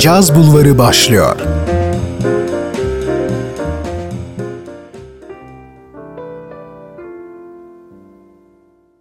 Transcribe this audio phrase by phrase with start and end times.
[0.00, 1.40] Caz Bulvarı başlıyor.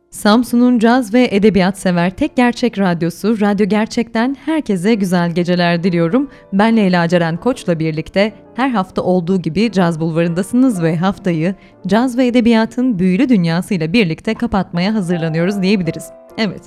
[0.10, 6.30] Samsun'un caz ve edebiyat sever tek gerçek radyosu Radyo Gerçek'ten herkese güzel geceler diliyorum.
[6.54, 11.56] Ben Leyla Ceren Koç'la birlikte her hafta olduğu gibi Caz Bulvarı'ndasınız ve haftayı
[11.88, 16.10] caz ve edebiyatın büyülü dünyasıyla birlikte kapatmaya hazırlanıyoruz diyebiliriz.
[16.38, 16.62] Evet,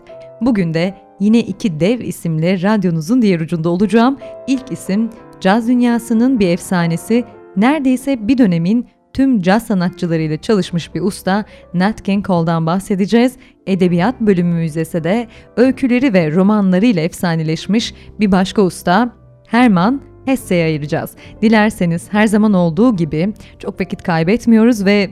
[0.47, 4.19] bugün de yine iki dev isimle radyonuzun diğer ucunda olacağım.
[4.47, 5.11] İlk isim
[5.41, 7.25] caz dünyasının bir efsanesi,
[7.57, 11.45] neredeyse bir dönemin tüm caz sanatçılarıyla çalışmış bir usta
[11.75, 13.37] Nat King Cole'dan bahsedeceğiz.
[13.67, 19.13] Edebiyat bölümümüzde ise de öyküleri ve romanlarıyla efsaneleşmiş bir başka usta
[19.49, 21.11] Herman Hesse'ye ayıracağız.
[21.43, 25.11] Dilerseniz her zaman olduğu gibi çok vakit kaybetmiyoruz ve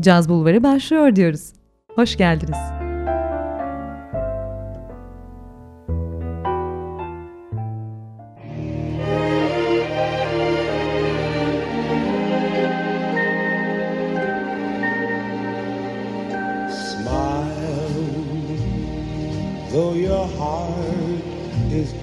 [0.00, 1.52] Caz Bulvarı başlıyor diyoruz.
[1.96, 2.77] Hoş geldiniz.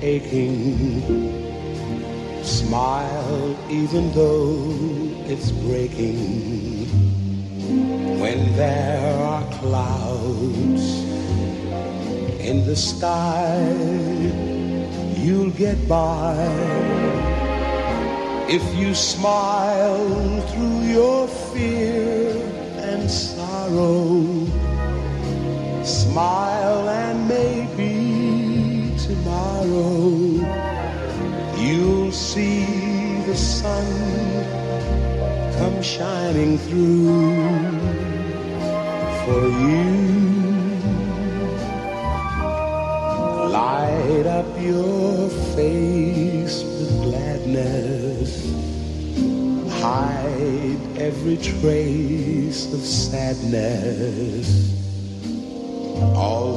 [0.06, 1.02] Aching.
[2.44, 4.54] Smile even though
[5.26, 6.20] it's breaking.
[8.22, 10.84] When there are clouds
[12.50, 13.66] in the sky,
[15.18, 16.36] you'll get by.
[18.48, 22.30] If you smile through your fear
[22.78, 24.55] and sorrow,
[25.86, 30.10] smile and maybe tomorrow
[31.58, 33.86] you'll see the sun
[35.58, 37.46] come shining through
[39.26, 40.16] for you.
[43.50, 48.32] Light up your face with gladness,
[49.82, 54.46] hide every trace of sadness.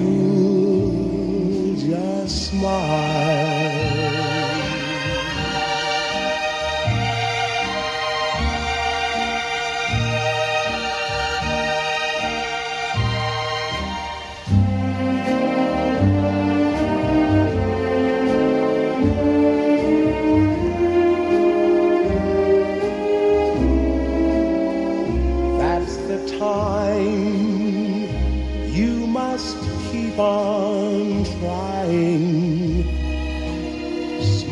[1.79, 3.53] just smile.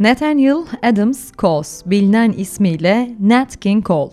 [0.00, 4.10] Nathaniel Adams Coles, bilinen ismiyle Nat King Cole.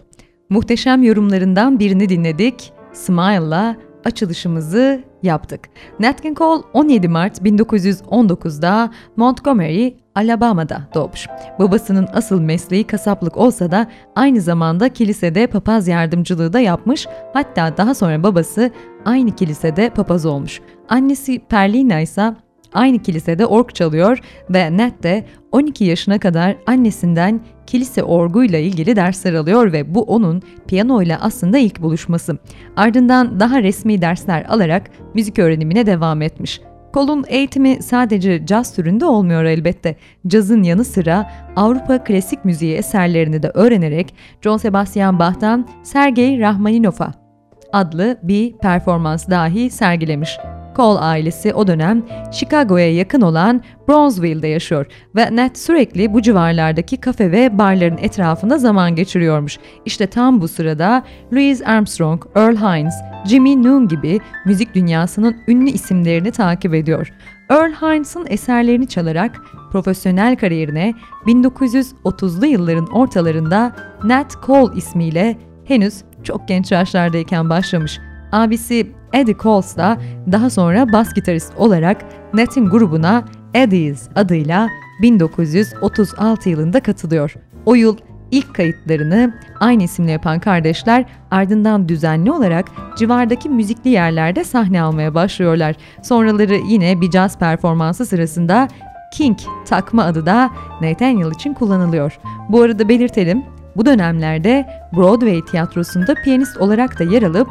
[0.50, 2.74] Muhteşem yorumlarından birini dinledik.
[2.94, 3.76] Smile'la
[4.06, 5.70] açılışımızı yaptık.
[6.00, 11.28] Nat King Cole 17 Mart 1919'da Montgomery, Alabama'da doğmuş.
[11.60, 17.08] Babasının asıl mesleği kasaplık olsa da aynı zamanda kilisede papaz yardımcılığı da yapmış.
[17.34, 18.72] Hatta daha sonra babası
[19.06, 20.62] aynı kilisede papaz olmuş.
[20.90, 22.34] Annesi Perlina ise
[22.74, 24.20] Aynı kilisede org çalıyor
[24.50, 30.42] ve Nat de 12 yaşına kadar annesinden kilise orguyla ilgili dersler alıyor ve bu onun
[30.68, 32.38] piyano ile aslında ilk buluşması.
[32.76, 36.62] Ardından daha resmi dersler alarak müzik öğrenimine devam etmiş.
[36.94, 39.96] Cole'un eğitimi sadece caz türünde olmuyor elbette.
[40.28, 47.27] Cazın yanı sıra Avrupa klasik müziği eserlerini de öğrenerek John Sebastian Bach'tan Sergei Rahmaninov'a
[47.74, 50.38] adlı bir performans dahi sergilemiş.
[50.78, 54.86] Cole ailesi o dönem Chicago'ya yakın olan Bronzeville'de yaşıyor
[55.16, 59.58] ve Nat sürekli bu civarlardaki kafe ve barların etrafında zaman geçiriyormuş.
[59.86, 61.04] İşte tam bu sırada
[61.34, 62.96] Louis Armstrong, Earl Hines,
[63.28, 67.14] Jimmy Noon gibi müzik dünyasının ünlü isimlerini takip ediyor.
[67.50, 69.42] Earl Hines'ın eserlerini çalarak
[69.72, 70.94] profesyonel kariyerine
[71.26, 78.00] 1930'lu yılların ortalarında Nat Cole ismiyle henüz çok genç yaşlardayken başlamış.
[78.32, 79.98] Abisi Eddie Coles da
[80.32, 84.70] daha sonra bas gitarist olarak Nat'in grubuna Eddie's adıyla
[85.02, 87.36] 1936 yılında katılıyor.
[87.66, 87.98] O yıl
[88.32, 92.66] ilk kayıtlarını aynı isimle yapan kardeşler ardından düzenli olarak
[92.98, 95.76] civardaki müzikli yerlerde sahne almaya başlıyorlar.
[96.04, 98.68] Sonraları yine bir caz performansı sırasında
[99.14, 100.50] King takma adı da
[100.82, 102.20] Nathaniel için kullanılıyor.
[102.50, 103.44] Bu arada belirtelim,
[103.78, 104.66] bu dönemlerde
[104.96, 107.48] Broadway tiyatrosunda piyanist olarak da yer alıp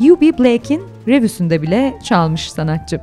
[0.00, 0.38] U.B.
[0.38, 3.00] Blake'in revüsünde bile çalmış sanatçı.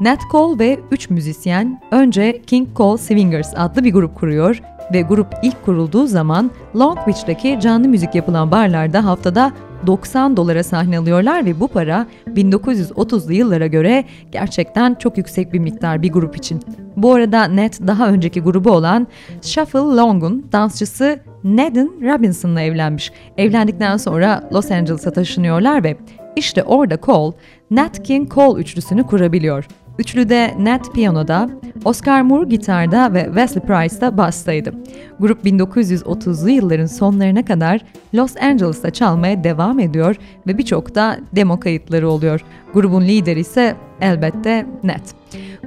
[0.00, 4.60] Nat Cole ve 3 müzisyen önce King Cole Swingers adlı bir grup kuruyor
[4.92, 9.52] ve grup ilk kurulduğu zaman Long Beach'teki canlı müzik yapılan barlarda haftada
[9.86, 16.02] 90 dolara sahne alıyorlar ve bu para 1930'lu yıllara göre gerçekten çok yüksek bir miktar
[16.02, 16.62] bir grup için.
[16.96, 19.06] Bu arada Nat daha önceki grubu olan
[19.42, 23.12] Shuffle Long'un dansçısı Nedin Robinson'la evlenmiş.
[23.36, 25.96] Evlendikten sonra Los Angeles'a taşınıyorlar ve
[26.36, 27.36] işte orada Cole,
[27.70, 29.66] Nat King Cole üçlüsünü kurabiliyor.
[29.98, 31.50] Üçlüde Nat piyanoda,
[31.84, 34.72] Oscar Moore gitarda ve Wesley Price da bastaydı.
[35.20, 37.80] Grup 1930'lu yılların sonlarına kadar
[38.14, 40.16] Los Angeles'ta çalmaya devam ediyor
[40.46, 42.40] ve birçok da demo kayıtları oluyor.
[42.74, 45.14] Grubun lideri ise elbette Nat.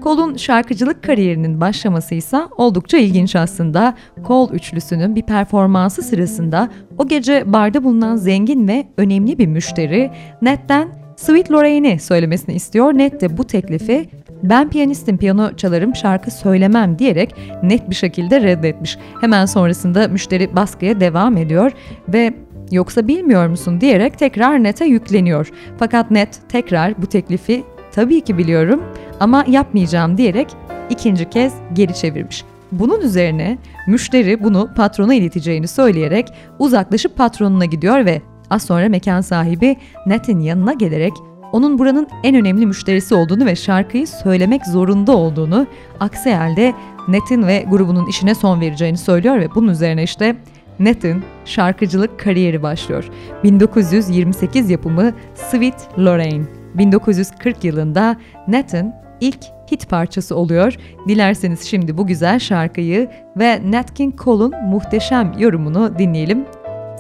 [0.03, 3.93] Cole'un şarkıcılık kariyerinin başlaması ise oldukça ilginç aslında.
[4.27, 10.11] Cole üçlüsünün bir performansı sırasında o gece barda bulunan zengin ve önemli bir müşteri
[10.41, 10.89] Nat'ten
[11.19, 12.93] Sweet Lorraine'i söylemesini istiyor.
[12.93, 14.09] Nat de bu teklifi
[14.43, 18.97] ben piyanistim piyano çalarım şarkı söylemem diyerek net bir şekilde reddetmiş.
[19.21, 21.71] Hemen sonrasında müşteri baskıya devam ediyor
[22.07, 22.33] ve
[22.71, 25.51] yoksa bilmiyor musun diyerek tekrar Net'e yükleniyor.
[25.79, 28.83] Fakat Net tekrar bu teklifi tabii ki biliyorum
[29.19, 30.47] ama yapmayacağım diyerek
[30.89, 32.43] ikinci kez geri çevirmiş.
[32.71, 33.57] Bunun üzerine
[33.87, 36.27] müşteri bunu patrona ileteceğini söyleyerek
[36.59, 39.75] uzaklaşıp patronuna gidiyor ve az sonra mekan sahibi
[40.05, 41.13] Net'in yanına gelerek
[41.51, 45.67] onun buranın en önemli müşterisi olduğunu ve şarkıyı söylemek zorunda olduğunu,
[45.99, 46.73] aksi halde
[47.07, 50.35] Net'in ve grubunun işine son vereceğini söylüyor ve bunun üzerine işte
[50.79, 53.09] Net'in şarkıcılık kariyeri başlıyor.
[53.43, 56.43] 1928 yapımı Sweet Lorraine.
[56.73, 58.17] 1940 yılında
[58.47, 59.39] Nat'in ilk
[59.71, 60.75] hit parçası oluyor.
[61.07, 66.45] Dilerseniz şimdi bu güzel şarkıyı ve Nat King Cole'un muhteşem yorumunu dinleyelim.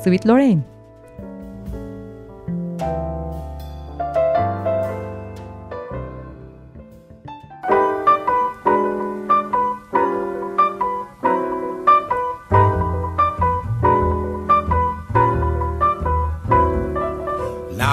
[0.03, 0.61] Sweet Lorraine.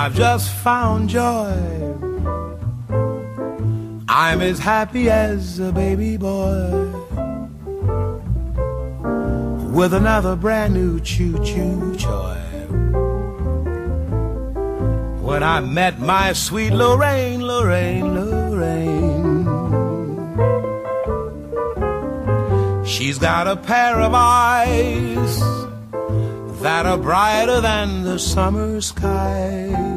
[0.07, 1.51] I've just found joy.
[4.09, 6.93] I'm as happy as a baby boy
[9.75, 12.39] with another brand new choo choo toy.
[15.27, 19.45] When I met my sweet Lorraine, Lorraine, Lorraine.
[22.87, 25.41] She's got a pair of eyes
[26.63, 29.96] that are brighter than the summer skies.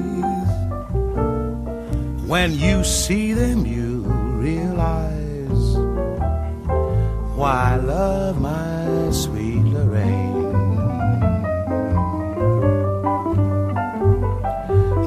[2.29, 4.01] When you see them, you
[4.37, 5.77] realize
[7.35, 10.53] why I love my sweet Lorraine.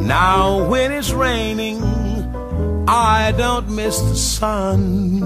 [0.04, 1.80] Now, when it's raining,
[2.88, 5.20] I don't miss the sun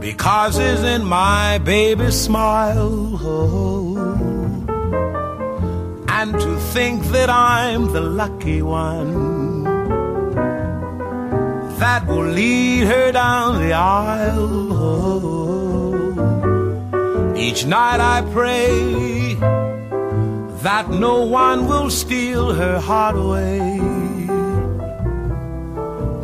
[0.00, 3.18] because it's in my baby's smile.
[6.08, 9.47] And to think that I'm the lucky one
[11.78, 14.58] that will lead her down the aisle.
[17.36, 19.34] Each night I pray
[20.62, 23.78] that no one will steal her heart away.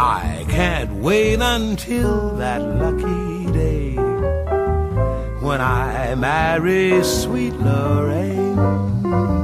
[0.00, 3.94] I can't wait until that lucky day
[5.40, 9.43] when I marry sweet Lorraine.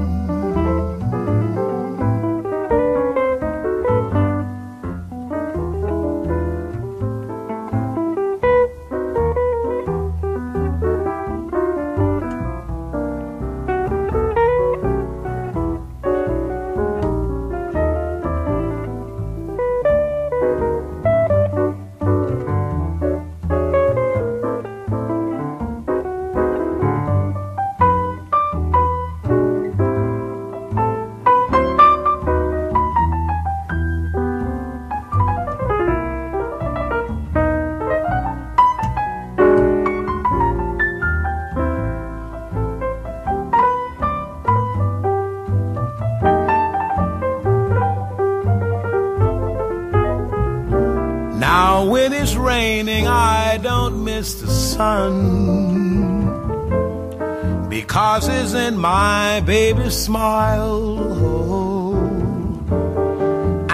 [58.54, 60.99] In my baby's smile.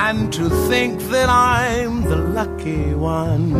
[0.07, 3.53] And to think that I'm the lucky one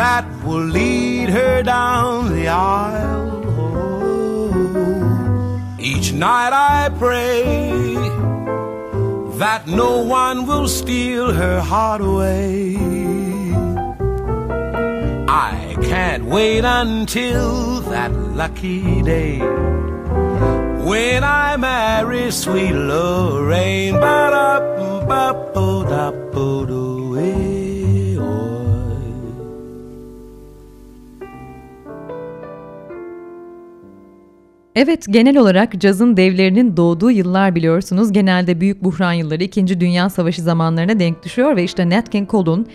[0.00, 3.38] that will lead her down the aisle.
[5.78, 7.94] Each night I pray
[9.38, 12.97] that no one will steal her heart away.
[15.40, 19.38] I can't wait until that lucky day
[20.84, 23.78] when I marry sweet Lorraine.
[34.80, 38.12] Evet, genel olarak cazın devlerinin doğduğu yıllar biliyorsunuz.
[38.12, 39.80] Genelde büyük buhran yılları, 2.
[39.80, 42.66] Dünya Savaşı zamanlarına denk düşüyor ve işte Nat King Cole'un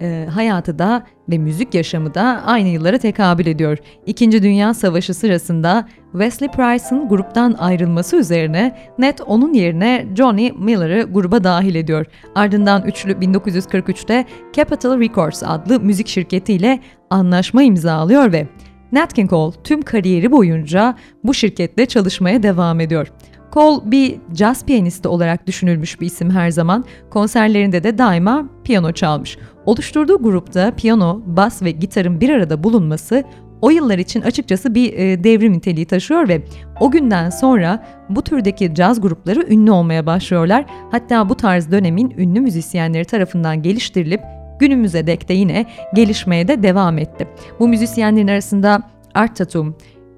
[0.00, 3.78] e, hayatı da ve müzik yaşamı da aynı yıllara tekabül ediyor.
[4.06, 11.44] İkinci Dünya Savaşı sırasında Wesley Price'ın gruptan ayrılması üzerine Ned onun yerine Johnny Miller'ı gruba
[11.44, 12.06] dahil ediyor.
[12.34, 18.46] Ardından üçlü 1943'te Capitol Records adlı müzik şirketiyle anlaşma imzalıyor ve
[18.92, 23.12] Nat King Cole tüm kariyeri boyunca bu şirketle çalışmaya devam ediyor.
[23.52, 26.84] Cole bir jazz piyanisti olarak düşünülmüş bir isim her zaman.
[27.10, 29.38] Konserlerinde de daima piyano çalmış.
[29.68, 33.24] Oluşturduğu grupta piyano, bas ve gitarın bir arada bulunması
[33.60, 36.42] o yıllar için açıkçası bir e, devrim niteliği taşıyor ve
[36.80, 40.64] o günden sonra bu türdeki caz grupları ünlü olmaya başlıyorlar.
[40.90, 44.20] Hatta bu tarz dönemin ünlü müzisyenleri tarafından geliştirilip
[44.58, 47.28] günümüze dek de yine gelişmeye de devam etti.
[47.60, 48.82] Bu müzisyenlerin arasında
[49.14, 49.76] Art Tatum,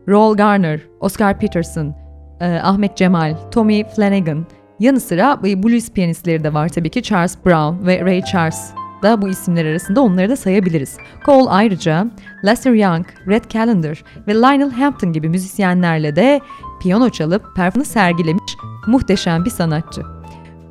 [0.09, 1.95] Roll Garner, Oscar Peterson,
[2.41, 4.47] e, Ahmet Cemal, Tommy Flanagan
[4.81, 9.29] yanı sıra blues piyanistleri de var tabii ki Charles Brown ve Ray Charles da bu
[9.29, 10.97] isimler arasında onları da sayabiliriz.
[11.27, 12.07] Cole ayrıca
[12.45, 16.41] Lester Young, Red Callender ve Lionel Hampton gibi müzisyenlerle de
[16.83, 20.03] piyano çalıp performans sergilemiş muhteşem bir sanatçı.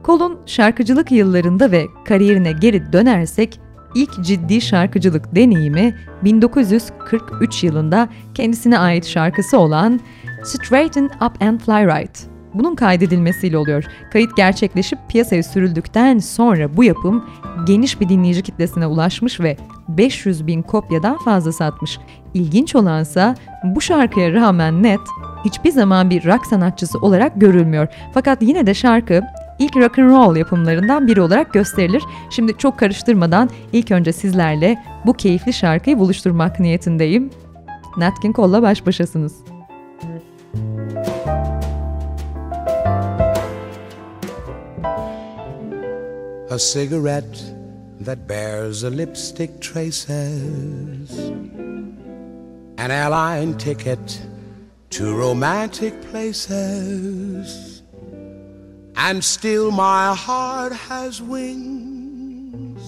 [0.05, 3.59] Cole'un şarkıcılık yıllarında ve kariyerine geri dönersek
[3.95, 10.00] ilk ciddi şarkıcılık deneyimi 1943 yılında kendisine ait şarkısı olan
[10.43, 12.28] Straighten Up and Fly Right.
[12.53, 13.84] Bunun kaydedilmesiyle oluyor.
[14.13, 17.25] Kayıt gerçekleşip piyasaya sürüldükten sonra bu yapım
[17.65, 22.00] geniş bir dinleyici kitlesine ulaşmış ve 500 bin kopyadan fazla satmış.
[22.34, 25.00] İlginç olansa bu şarkıya rağmen Ned
[25.46, 27.88] hiçbir zaman bir rock sanatçısı olarak görülmüyor.
[28.13, 29.22] Fakat yine de şarkı
[29.60, 32.03] ilk rock and roll yapımlarından biri olarak gösterilir.
[32.29, 37.29] Şimdi çok karıştırmadan ilk önce sizlerle bu keyifli şarkıyı buluşturmak niyetindeyim.
[37.98, 39.58] Nat King Cole'la baş başasınız.
[46.51, 47.44] A cigarette
[48.00, 51.12] that bears the lipstick traces,
[52.79, 54.20] an airline ticket
[54.89, 57.84] to romantic places,
[58.96, 62.82] and still my heart has wings.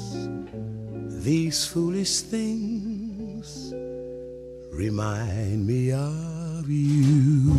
[1.24, 3.72] These foolish things
[4.74, 7.52] remind me of you.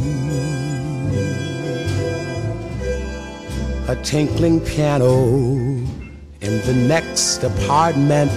[3.93, 5.27] A tinkling piano
[6.41, 8.33] in the next apartment.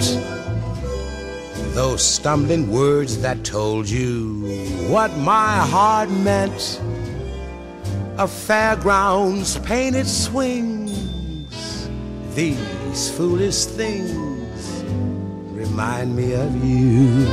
[1.74, 6.82] Those stumbling words that told you what my heart meant.
[8.18, 11.88] A fairground's painted swings.
[12.36, 14.84] These foolish things
[15.54, 17.26] remind me of you.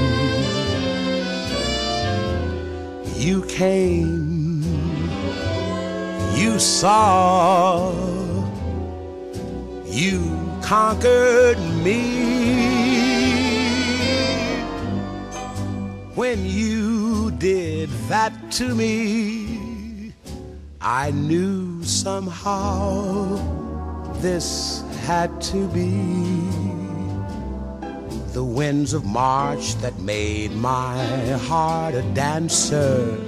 [3.19, 4.62] You came,
[6.37, 8.12] you saw,
[9.92, 10.20] you
[10.62, 12.32] conquered me.
[16.14, 20.14] When you did that to me,
[20.80, 23.37] I knew somehow
[24.20, 25.90] this had to be.
[28.32, 31.04] The winds of March that made my
[31.49, 33.18] heart a dancer,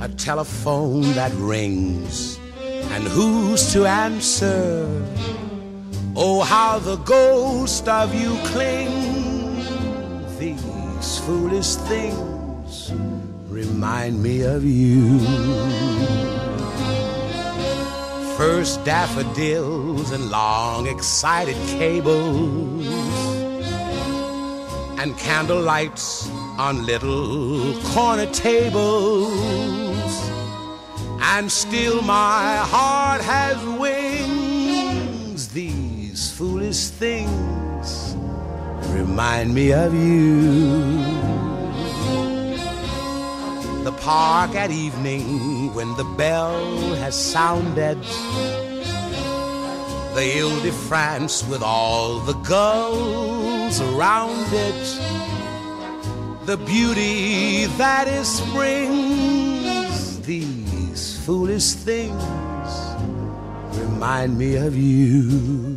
[0.00, 2.37] a telephone that rings,
[2.90, 4.86] and who's to answer?
[6.16, 9.68] Oh, how the ghost of you clings.
[10.38, 12.92] These foolish things
[13.48, 15.20] remind me of you.
[18.36, 22.86] First daffodils and long excited cables
[24.98, 26.28] and candle lights
[26.58, 29.87] on little corner tables.
[31.30, 35.48] And still my heart has wings.
[35.48, 38.16] These foolish things
[38.88, 40.98] remind me of you.
[43.84, 48.02] The park at evening when the bell has sounded.
[50.14, 54.98] The Ile de France with all the gulls around it.
[56.46, 60.20] The beauty that is spring's.
[60.20, 60.67] These
[61.28, 62.72] foolish things
[63.76, 65.76] remind me of you.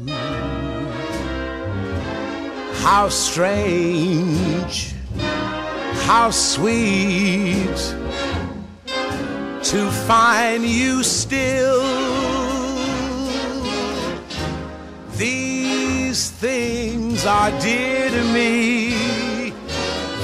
[2.85, 4.95] How strange,
[6.07, 7.79] how sweet
[9.71, 11.83] to find you still.
[15.17, 19.51] These things are dear to me.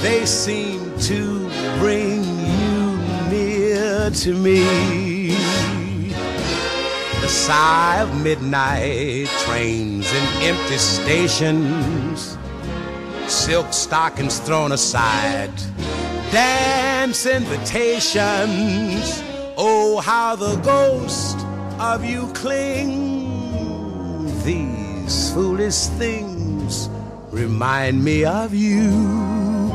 [0.00, 2.96] They seem to bring you
[3.28, 5.07] near to me.
[7.28, 12.38] The sigh of midnight trains in empty stations,
[13.26, 15.52] silk stockings thrown aside,
[16.32, 19.22] dance invitations.
[19.58, 21.36] Oh, how the ghost
[21.78, 23.12] of you clings.
[24.42, 26.88] These foolish things
[27.30, 29.70] remind me of you.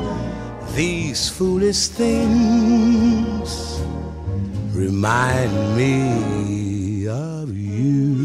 [0.71, 3.79] These foolish things
[4.73, 6.62] remind me
[7.83, 8.23] you.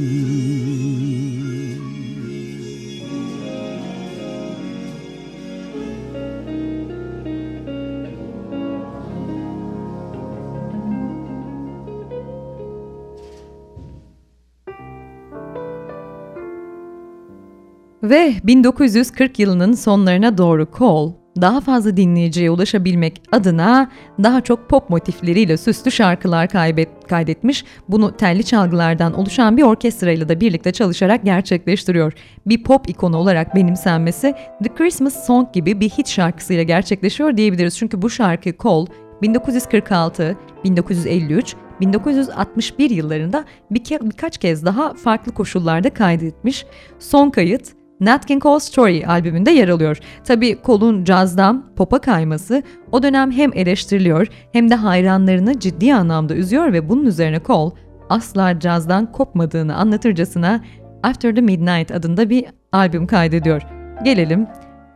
[18.03, 23.91] Ve 1940 yılının sonlarına doğru Cole, daha fazla dinleyiciye ulaşabilmek adına
[24.23, 27.65] daha çok pop motifleriyle süslü şarkılar kaybet, kaydetmiş.
[27.89, 32.13] Bunu telli çalgılardan oluşan bir orkestrayla da birlikte çalışarak gerçekleştiriyor.
[32.47, 37.79] Bir pop ikonu olarak benimsenmesi The Christmas Song gibi bir hit şarkısıyla gerçekleşiyor diyebiliriz.
[37.79, 38.91] Çünkü bu şarkı Cole
[39.23, 46.67] 1946, 1953, 1961 yıllarında bir ke- birkaç kez daha farklı koşullarda kaydetmiş.
[46.99, 49.99] Son kayıt Nat King Cole Story albümünde yer alıyor.
[50.25, 56.73] Tabi Cole'un cazdan pop'a kayması o dönem hem eleştiriliyor hem de hayranlarını ciddi anlamda üzüyor
[56.73, 57.75] ve bunun üzerine Cole
[58.09, 60.65] asla cazdan kopmadığını anlatırcasına
[61.03, 63.63] After the Midnight adında bir albüm kaydediyor.
[64.05, 64.47] Gelelim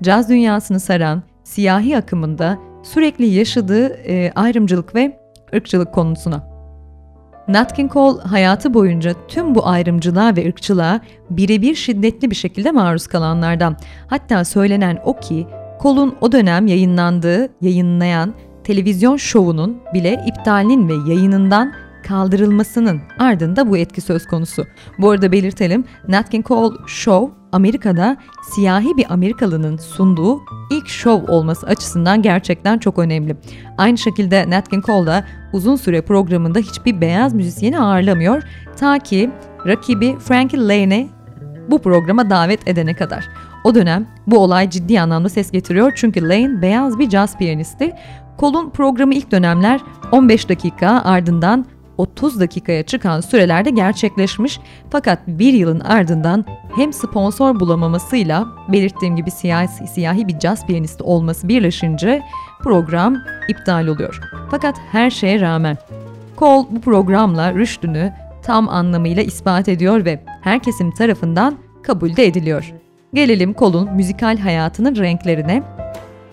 [0.03, 5.19] caz dünyasını saran siyahi akımında sürekli yaşadığı e, ayrımcılık ve
[5.55, 6.52] ırkçılık konusuna.
[7.53, 13.07] Nat King Cole hayatı boyunca tüm bu ayrımcılığa ve ırkçılığa birebir şiddetli bir şekilde maruz
[13.07, 13.77] kalanlardan.
[14.07, 15.47] Hatta söylenen o ki
[15.83, 18.35] Cole'un o dönem yayınlandığı, yayınlayan
[18.65, 24.67] televizyon şovunun bile iptalinin ve yayınından kaldırılmasının ardında bu etki söz konusu.
[24.99, 28.17] Bu arada belirtelim Nat King Cole Show Amerika'da
[28.55, 33.37] siyahi bir Amerikalının sunduğu ilk şov olması açısından gerçekten çok önemli.
[33.79, 38.43] Aynı şekilde Nat King Cole da uzun süre programında hiçbir beyaz müzisyeni ağırlamıyor
[38.77, 39.31] ta ki
[39.67, 41.09] rakibi Frankie Lane'i
[41.69, 43.29] bu programa davet edene kadar.
[43.65, 47.93] O dönem bu olay ciddi anlamda ses getiriyor çünkü Lane beyaz bir caz piyanisti.
[48.39, 49.81] Cole'un programı ilk dönemler
[50.13, 51.67] 15 dakika ardından
[52.03, 54.61] 30 dakikaya çıkan sürelerde gerçekleşmiş
[54.91, 56.45] fakat bir yılın ardından
[56.77, 62.23] hem sponsor bulamamasıyla belirttiğim gibi siyahi, siyahi bir caz piyanisti olması birleşince
[62.63, 63.17] program
[63.49, 64.21] iptal oluyor.
[64.51, 65.79] Fakat her şeye rağmen
[66.39, 68.13] Cole bu programla rüştünü
[68.43, 72.73] tam anlamıyla ispat ediyor ve herkesin tarafından kabul de ediliyor.
[73.15, 75.63] Gelelim Cole'un müzikal hayatının renklerine.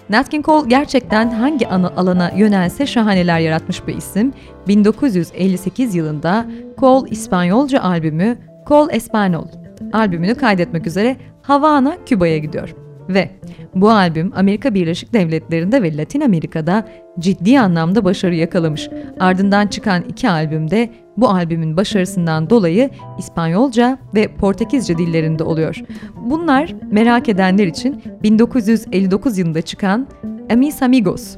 [0.09, 4.33] Nat King Cole gerçekten hangi alana yönelse şahaneler yaratmış bir isim.
[4.67, 6.45] 1958 yılında
[6.77, 9.47] Cole İspanyolca albümü Cole Espanol
[9.93, 12.75] albümünü kaydetmek üzere Havana, Küba'ya gidiyor.
[13.09, 13.29] Ve
[13.75, 16.87] bu albüm Amerika Birleşik Devletleri'nde ve Latin Amerika'da
[17.19, 18.89] ciddi anlamda başarı yakalamış.
[19.19, 20.89] Ardından çıkan iki albümde
[21.21, 25.75] bu albümün başarısından dolayı İspanyolca ve Portekizce dillerinde oluyor.
[26.15, 30.07] Bunlar merak edenler için 1959 yılında çıkan
[30.51, 31.35] Amis Amigos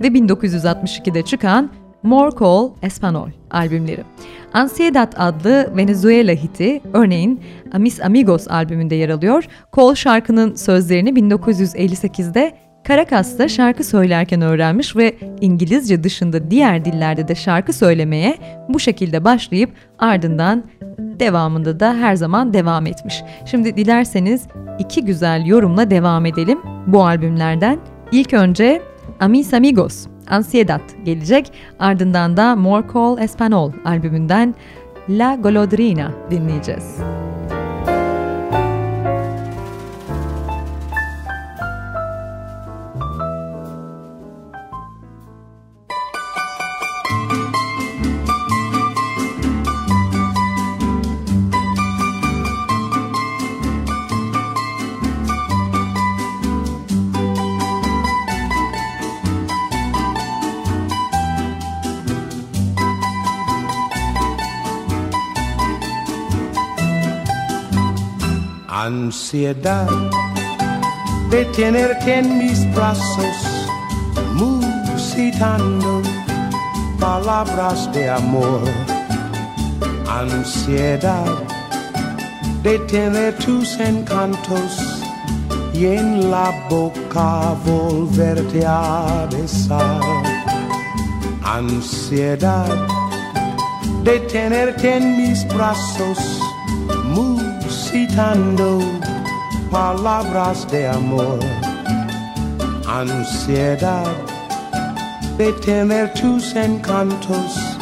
[0.00, 1.70] ve 1962'de çıkan
[2.02, 4.04] More Call Espanol albümleri.
[4.52, 7.40] Ansiedad adlı Venezuela hiti örneğin
[7.72, 9.44] Amis Amigos albümünde yer alıyor.
[9.72, 12.52] Cole şarkının sözlerini 1958'de
[12.88, 19.70] Caracas'ta şarkı söylerken öğrenmiş ve İngilizce dışında diğer dillerde de şarkı söylemeye bu şekilde başlayıp
[19.98, 20.64] ardından
[20.98, 23.22] devamında da her zaman devam etmiş.
[23.44, 24.46] Şimdi dilerseniz
[24.78, 27.78] iki güzel yorumla devam edelim bu albümlerden.
[28.12, 28.82] İlk önce
[29.20, 31.52] Amis Amigos Ansiedad gelecek.
[31.78, 34.54] Ardından da More Call Espanol albümünden
[35.08, 36.96] La Golodrina dinleyeceğiz.
[68.86, 69.88] Ansiedad
[71.28, 73.36] de tenerte en mis brazos,
[74.34, 76.02] musitando
[77.00, 78.62] palabras de amor.
[80.08, 81.34] Ansiedad
[82.62, 84.70] de tener tus encantos
[85.74, 90.00] y en la boca volverte a besar.
[91.42, 92.76] Ansiedad
[94.04, 96.18] de tenerte en mis brazos,
[99.70, 101.38] palabras de amor,
[102.88, 104.06] ansiedad
[105.36, 107.76] de tener tus encantos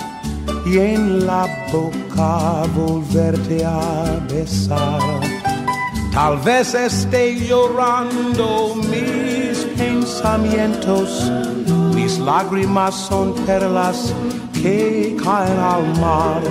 [0.67, 5.21] y en la boca volverte a besar.
[6.13, 11.31] Tal vez esté llorando mis pensamientos,
[11.95, 14.13] mis lágrimas son perlas
[14.53, 16.43] que caen al mar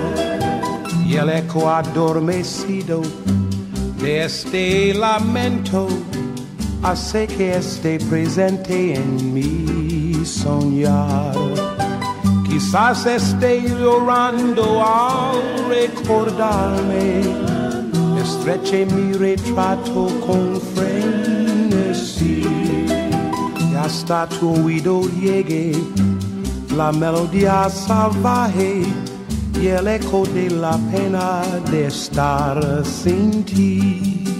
[1.06, 3.02] y el eco adormecido
[4.04, 5.88] este lamento
[6.82, 11.34] hace que esté presente en mi soñar.
[12.46, 17.22] Quizás esté llorando al recordarme,
[18.22, 22.44] estreche mi retrato con frenesí
[23.70, 25.72] y hasta tu oído llegue
[26.76, 28.82] la melodía salvaje
[29.60, 34.33] y el eco de la pena de estar sin ti.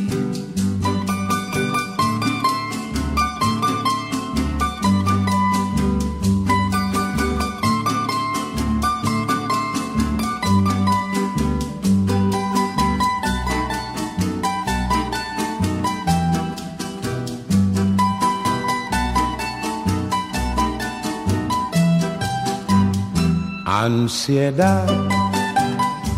[23.84, 24.86] Ansiedad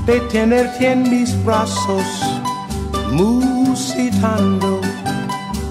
[0.07, 2.07] de tenerte en mis brazos,
[3.11, 4.81] musitando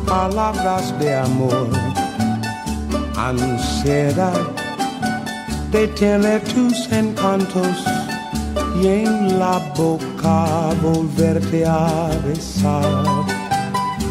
[0.05, 1.69] palabras de amor.
[3.15, 4.41] Ansiedad
[5.71, 7.77] de tener tus encantos
[8.81, 13.05] y en la boca volverte a besar.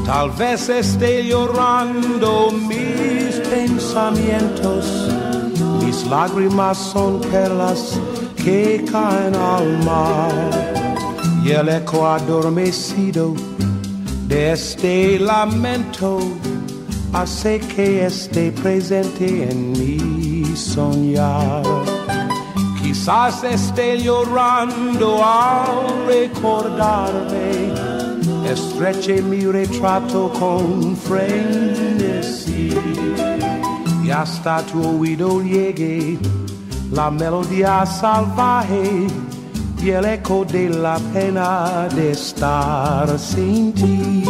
[0.07, 5.04] Tal vez esté llorando mis pensamientos
[6.09, 7.99] lágrimas son perlas
[8.37, 10.33] que caen al mar.
[11.45, 13.35] Y el eco adormecido
[14.29, 16.19] de este lamento
[17.13, 21.63] hace que esté presente en mi soñar.
[22.83, 27.73] Quizás esté llorando al recordarme,
[28.51, 32.71] estreche mi retrato con frenesí
[34.05, 36.19] y hasta tu oído llegue
[36.93, 39.07] la melodía salvaje
[39.83, 44.25] y el eco de la pena de estar sin ti.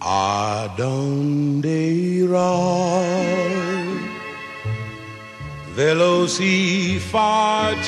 [0.00, 2.79] ¿A dónde irás?
[5.80, 7.80] Veloz y fatigada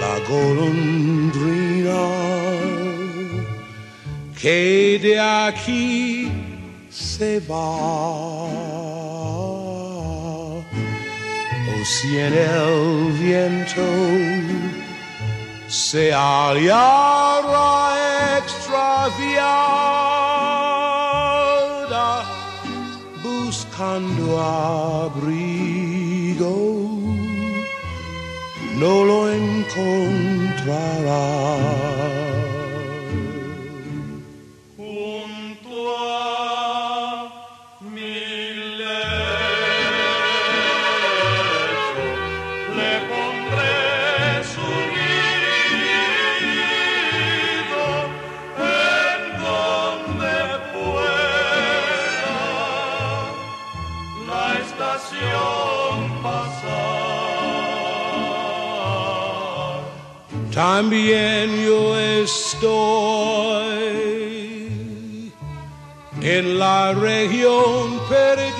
[0.00, 2.04] la golondrina
[4.40, 6.32] que de aquí
[6.88, 7.68] se va.
[11.72, 13.86] O si en el viento
[15.68, 17.68] se hallara
[18.38, 20.23] extraviada
[23.74, 25.34] buscando abrigo,
[28.78, 29.94] no lo encontrará.
[60.76, 63.62] También yo estoy
[66.20, 68.56] en la región perdido,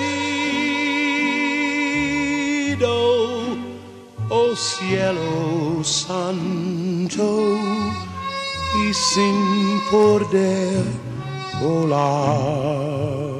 [4.29, 7.59] oh cielo santo,
[8.79, 10.85] y sin poder
[11.61, 13.34] volar.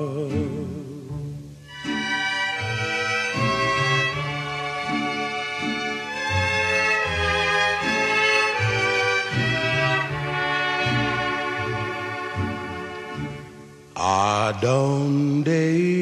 [14.08, 15.58] ¿A dónde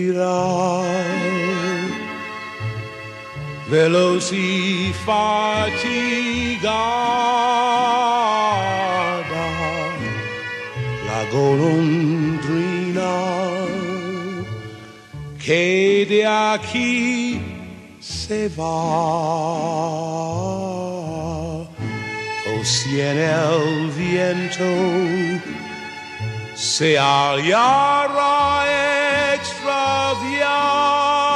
[0.09, 0.83] irá?
[3.71, 4.29] Veloz
[5.05, 5.71] fatigada
[11.07, 13.13] la golondrina
[15.39, 17.39] que de aquí
[18.01, 18.83] se va.
[22.51, 24.67] O si en el viento
[26.55, 28.65] se al yara
[29.35, 31.32] extraviar.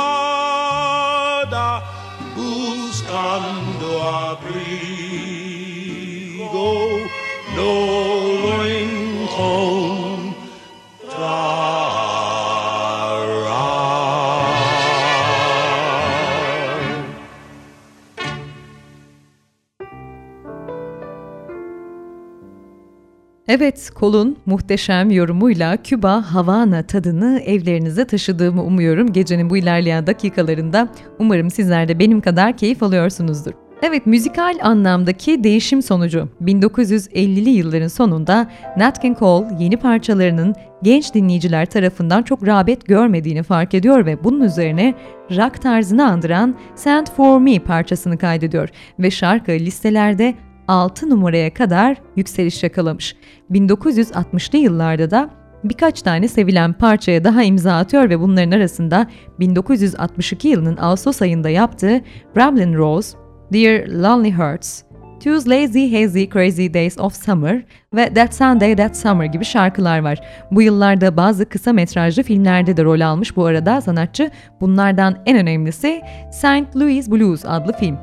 [23.47, 30.89] Evet, Kol'un muhteşem yorumuyla Küba Havana tadını evlerinize taşıdığımı umuyorum gecenin bu ilerleyen dakikalarında.
[31.19, 33.51] Umarım sizler de benim kadar keyif alıyorsunuzdur.
[33.81, 41.65] Evet, müzikal anlamdaki değişim sonucu 1950'li yılların sonunda Nat King Cole yeni parçalarının genç dinleyiciler
[41.65, 44.93] tarafından çok rağbet görmediğini fark ediyor ve bunun üzerine
[45.31, 50.35] rock tarzını andıran Send For Me parçasını kaydediyor ve şarkı listelerde
[50.67, 53.15] 6 numaraya kadar yükseliş yakalamış.
[53.51, 55.29] 1960'lı yıllarda da
[55.63, 59.07] birkaç tane sevilen parçaya daha imza atıyor ve bunların arasında
[59.39, 62.01] 1962 yılının Ağustos ayında yaptığı
[62.37, 63.17] Ramblin' Rose,
[63.53, 64.81] Dear Lonely Hearts,
[65.19, 67.63] Two's Lazy Hazy Crazy Days of Summer
[67.95, 70.19] ve That Sunday That Summer gibi şarkılar var.
[70.51, 74.31] Bu yıllarda bazı kısa metrajlı filmlerde de rol almış bu arada sanatçı.
[74.61, 76.01] Bunlardan en önemlisi
[76.31, 76.75] St.
[76.75, 77.97] Louis Blues adlı film.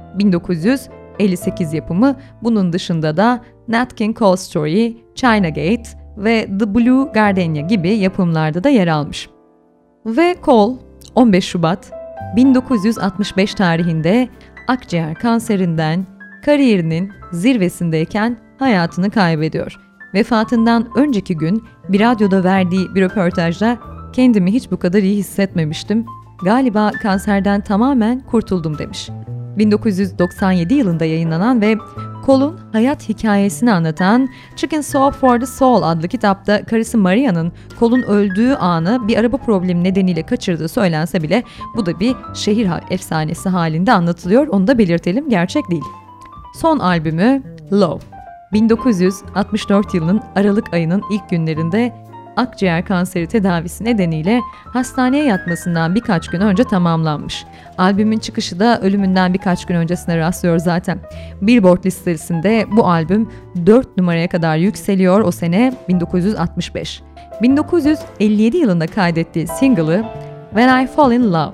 [1.18, 2.16] 1958 yapımı.
[2.42, 5.82] Bunun dışında da Nat King Cole Story, China Gate
[6.16, 9.28] ve The Blue Gardenia gibi yapımlarda da yer almış.
[10.06, 10.74] Ve Cole
[11.14, 11.92] 15 Şubat
[12.36, 14.28] 1965 tarihinde
[14.68, 16.06] akciğer kanserinden
[16.44, 19.80] kariyerinin zirvesindeyken hayatını kaybediyor.
[20.14, 23.78] Vefatından önceki gün bir radyoda verdiği bir röportajda
[24.12, 26.06] kendimi hiç bu kadar iyi hissetmemiştim.
[26.44, 29.10] Galiba kanserden tamamen kurtuldum demiş.
[29.58, 31.76] 1997 yılında yayınlanan ve
[32.26, 38.54] Cole'un hayat hikayesini anlatan Chicken Soup for the Soul adlı kitapta karısı Maria'nın Cole'un öldüğü
[38.54, 41.42] anı bir araba problemi nedeniyle kaçırdığı söylense bile
[41.76, 44.46] bu da bir şehir efsanesi halinde anlatılıyor.
[44.46, 45.84] Onu da belirtelim gerçek değil.
[46.54, 48.00] Son albümü Love.
[48.52, 51.92] 1964 yılının Aralık ayının ilk günlerinde
[52.36, 54.40] akciğer kanseri tedavisi nedeniyle
[54.72, 57.44] hastaneye yatmasından birkaç gün önce tamamlanmış.
[57.78, 60.98] Albümün çıkışı da ölümünden birkaç gün öncesine rastlıyor zaten.
[61.42, 63.28] Billboard listesinde bu albüm
[63.66, 67.02] 4 numaraya kadar yükseliyor o sene 1965.
[67.42, 70.04] 1957 yılında kaydettiği single'ı
[70.50, 71.52] When I Fall in Love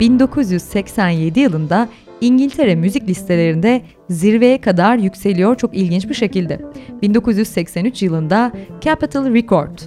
[0.00, 1.88] 1987 yılında
[2.20, 6.60] İngiltere müzik listelerinde zirveye kadar yükseliyor çok ilginç bir şekilde.
[7.02, 9.78] 1983 yılında Capitol Record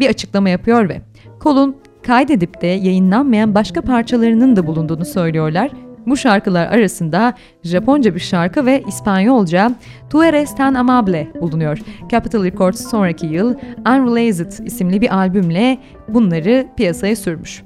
[0.00, 1.00] bir açıklama yapıyor ve
[1.40, 5.70] Cole'un kaydedip de yayınlanmayan başka parçalarının da bulunduğunu söylüyorlar.
[6.06, 9.72] Bu şarkılar arasında Japonca bir şarkı ve İspanyolca
[10.10, 11.78] Tu eres tan amable bulunuyor.
[12.10, 17.62] Capitol Records sonraki yıl Unrelated isimli bir albümle bunları piyasaya sürmüş.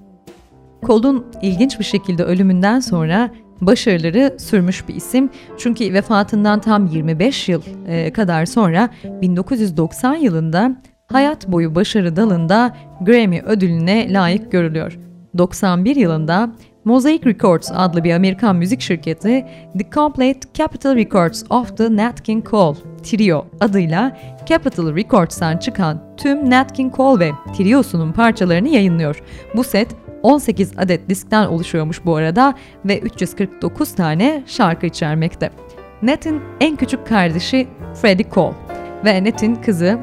[0.82, 5.30] Cole'un ilginç bir şekilde ölümünden sonra başarıları sürmüş bir isim.
[5.58, 13.40] Çünkü vefatından tam 25 yıl e, kadar sonra 1990 yılında hayat boyu başarı dalında Grammy
[13.40, 14.98] ödülüne layık görülüyor.
[15.38, 16.52] 91 yılında
[16.84, 19.46] Mosaic Records adlı bir Amerikan müzik şirketi
[19.78, 26.50] The Complete Capitol Records of the Nat King Cole Trio adıyla Capitol Records'tan çıkan tüm
[26.50, 29.22] Nat King Cole ve Trio'sunun parçalarını yayınlıyor.
[29.56, 29.88] Bu set
[30.22, 35.50] 18 adet diskten oluşuyormuş bu arada ve 349 tane şarkı içermekte.
[36.02, 38.54] Nat'in en küçük kardeşi Freddie Cole
[39.04, 39.98] ve Nat'in kızı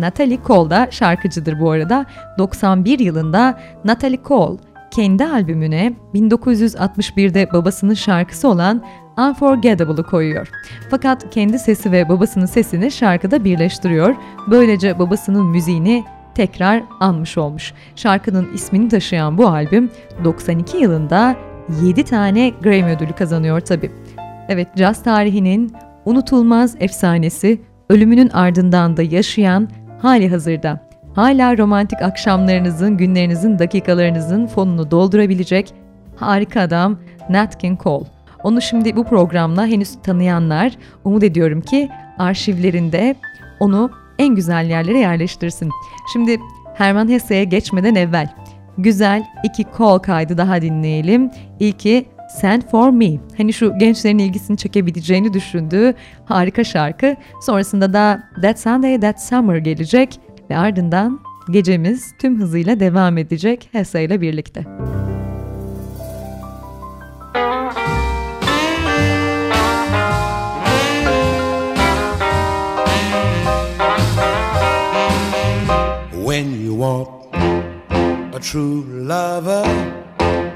[0.00, 2.06] Natalie Cole da şarkıcıdır bu arada.
[2.38, 4.58] 91 yılında Natalie Cole
[4.90, 8.82] kendi albümüne 1961'de babasının şarkısı olan
[9.18, 10.48] Unforgettable'ı koyuyor.
[10.90, 14.14] Fakat kendi sesi ve babasının sesini şarkıda birleştiriyor.
[14.50, 16.04] Böylece babasının müziğini
[16.34, 17.72] tekrar anmış olmuş.
[17.96, 19.90] Şarkının ismini taşıyan bu albüm
[20.24, 21.36] 92 yılında
[21.82, 23.90] 7 tane Grammy ödülü kazanıyor tabi.
[24.48, 25.72] Evet caz tarihinin
[26.04, 29.68] unutulmaz efsanesi ölümünün ardından da yaşayan
[30.04, 30.80] hali hazırda
[31.14, 35.74] hala romantik akşamlarınızın, günlerinizin, dakikalarınızın fonunu doldurabilecek
[36.16, 36.98] harika adam
[37.30, 38.04] Nat King Cole.
[38.42, 40.72] Onu şimdi bu programla henüz tanıyanlar
[41.04, 41.88] umut ediyorum ki
[42.18, 43.14] arşivlerinde
[43.60, 45.70] onu en güzel yerlere yerleştirsin.
[46.12, 46.40] Şimdi
[46.74, 48.34] Herman Hesse'ye geçmeden evvel
[48.78, 51.30] güzel iki call kaydı daha dinleyelim.
[51.60, 52.08] İlki
[52.40, 53.10] Send For Me.
[53.36, 55.94] Hani şu gençlerin ilgisini çekebileceğini düşündüğü
[56.24, 57.16] harika şarkı.
[57.42, 60.20] Sonrasında da That Sunday That Summer gelecek
[60.50, 61.20] ve ardından
[61.50, 64.64] gecemiz tüm hızıyla devam edecek Hesse ile birlikte.
[76.26, 77.08] When you want
[78.34, 79.66] a true lover,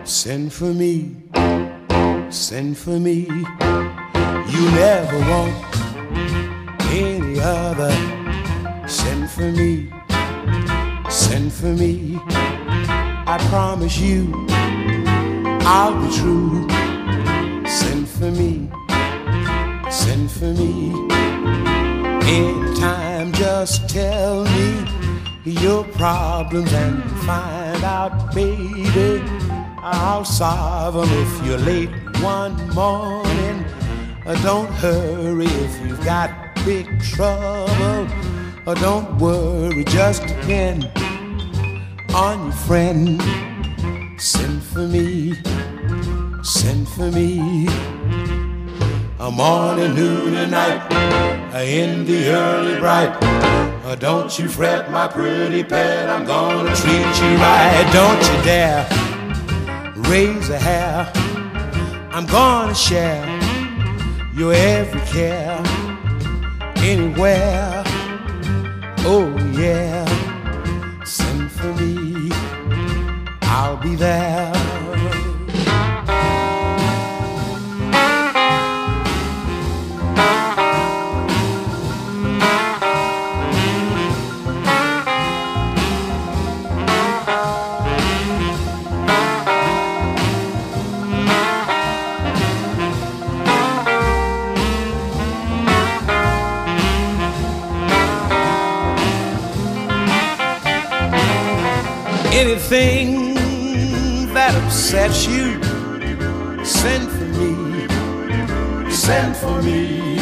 [0.04, 1.00] send for me,
[2.30, 3.20] send for me.
[3.20, 5.54] You never want
[6.90, 7.92] any other.
[8.86, 9.90] Send for me,
[11.08, 12.18] send for me.
[12.26, 14.32] I promise you,
[15.62, 16.68] I'll be true.
[17.66, 18.70] Send for me,
[19.90, 20.92] send for me.
[22.24, 24.84] Anytime, just tell me
[25.44, 29.22] your problems and find out, baby.
[29.80, 33.64] I'll solve them if you're late one morning.
[34.26, 36.31] Uh, Don't hurry if you've got
[36.64, 38.09] big trouble.
[38.66, 40.90] Uh, Don't worry, just depend
[42.14, 43.22] on your friend.
[44.20, 45.35] Send for me,
[46.42, 47.68] send for me.
[49.20, 50.92] A morning, noon, and night,
[51.54, 53.14] uh, in the early bright.
[53.98, 57.90] Don't you fret, my pretty pet, I'm gonna treat you right.
[57.92, 58.87] Don't you dare
[60.09, 61.38] raise a hair.
[62.11, 63.25] I'm gonna share
[64.35, 65.62] your every care
[66.77, 67.83] anywhere.
[69.01, 70.05] Oh, yeah,
[71.05, 72.31] send for me,
[73.42, 74.58] I'll be there.
[102.38, 103.35] Anything
[104.33, 105.61] that upsets you,
[106.64, 107.51] send for me,
[108.92, 110.20] send for me.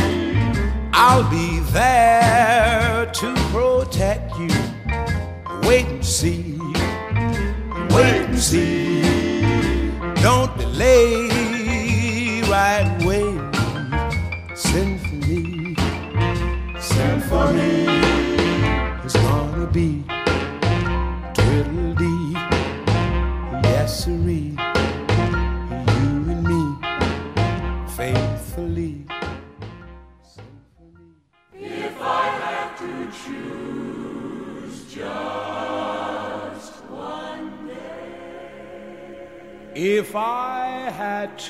[0.94, 4.48] I'll be there to protect you.
[5.68, 6.58] Wait and see,
[7.90, 9.02] wait and see.
[10.22, 11.25] Don't delay,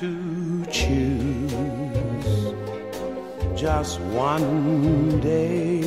[0.01, 1.55] to choose
[3.59, 5.80] just one day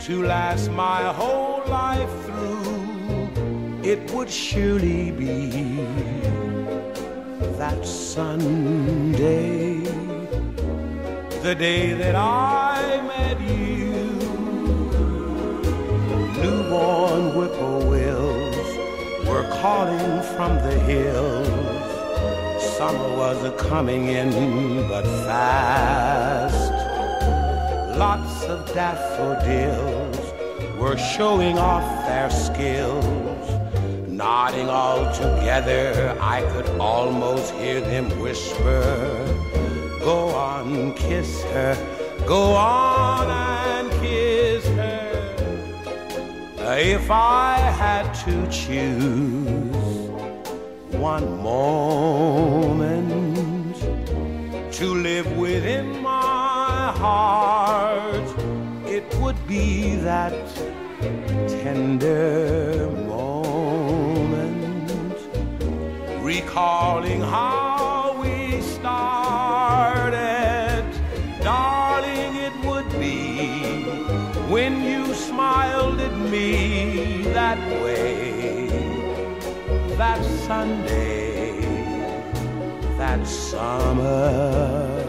[0.00, 3.28] to last my whole life through,
[3.82, 5.50] it would surely be
[7.58, 9.80] that Sunday,
[11.42, 13.92] the day that I met you.
[16.40, 18.68] Newborn whippoorwills
[19.28, 21.77] were calling from the hills.
[22.78, 26.70] Summer was a coming in, but fast.
[27.98, 30.16] Lots of daffodils
[30.78, 33.46] were showing off their skills.
[34.06, 38.84] Nodding all together, I could almost hear them whisper,
[39.98, 41.74] Go on, kiss her,
[42.28, 45.34] go on and kiss her.
[46.78, 49.67] If I had to choose
[50.98, 53.76] one moment
[54.72, 58.34] to live within my heart,
[58.86, 60.32] it would be that
[61.48, 64.90] tender moment,
[66.20, 70.84] recalling how we started.
[71.42, 73.84] Darling, it would be
[74.50, 78.27] when you smiled at me that way,
[80.48, 81.60] Sunday,
[82.96, 85.07] that summer.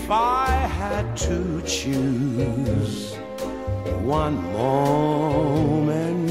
[0.00, 0.46] If I
[0.80, 3.14] had to choose
[4.18, 6.30] one moment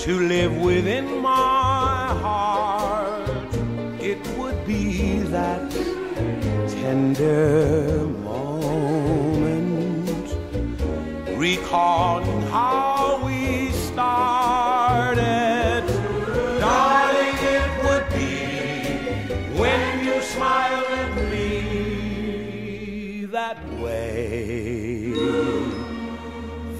[0.00, 3.54] to live within my heart,
[4.00, 5.70] it would be that
[6.80, 10.28] tender moment,
[11.36, 12.95] recalling how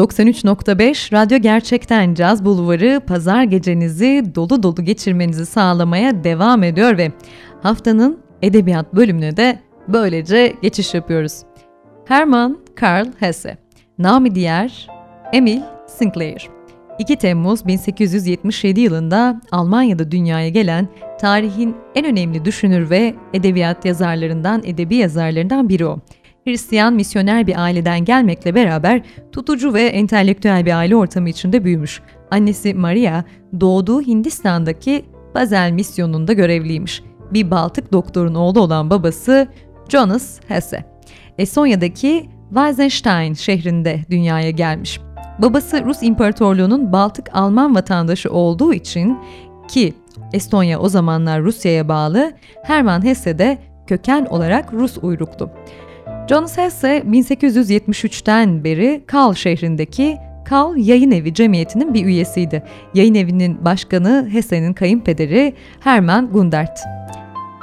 [0.00, 7.12] ...93.5 Radyo Gerçekten Caz Bulvarı pazar gecenizi dolu dolu geçirmenizi sağlamaya devam ediyor ve
[7.62, 11.32] haftanın edebiyat bölümüne de böylece geçiş yapıyoruz.
[12.08, 13.58] Hermann Karl Hesse,
[13.98, 14.88] nami diğer
[15.32, 16.48] Emil Sinclair.
[16.98, 20.88] 2 Temmuz 1877 yılında Almanya'da dünyaya gelen
[21.20, 25.98] tarihin en önemli düşünür ve edebiyat yazarlarından, edebi yazarlarından biri o.
[26.50, 32.02] Hristiyan misyoner bir aileden gelmekle beraber tutucu ve entelektüel bir aile ortamı içinde büyümüş.
[32.30, 33.24] Annesi Maria
[33.60, 37.02] doğduğu Hindistan'daki Basel misyonunda görevliymiş.
[37.30, 39.48] Bir Baltık doktorun oğlu olan babası
[39.88, 40.84] Jonas Hesse.
[41.38, 45.00] Estonya'daki Weizenstein şehrinde dünyaya gelmiş.
[45.38, 49.18] Babası Rus İmparatorluğu'nun Baltık Alman vatandaşı olduğu için
[49.68, 49.94] ki
[50.32, 52.32] Estonya o zamanlar Rusya'ya bağlı,
[52.62, 55.50] Hermann Hesse de köken olarak Rus uyruklu.
[56.28, 62.62] Jonas Hesse 1873'ten beri Kal şehrindeki Kal Yayın Evi Cemiyeti'nin bir üyesiydi.
[62.94, 66.80] Yayın evinin başkanı Hesse'nin kayınpederi Hermann Gundert.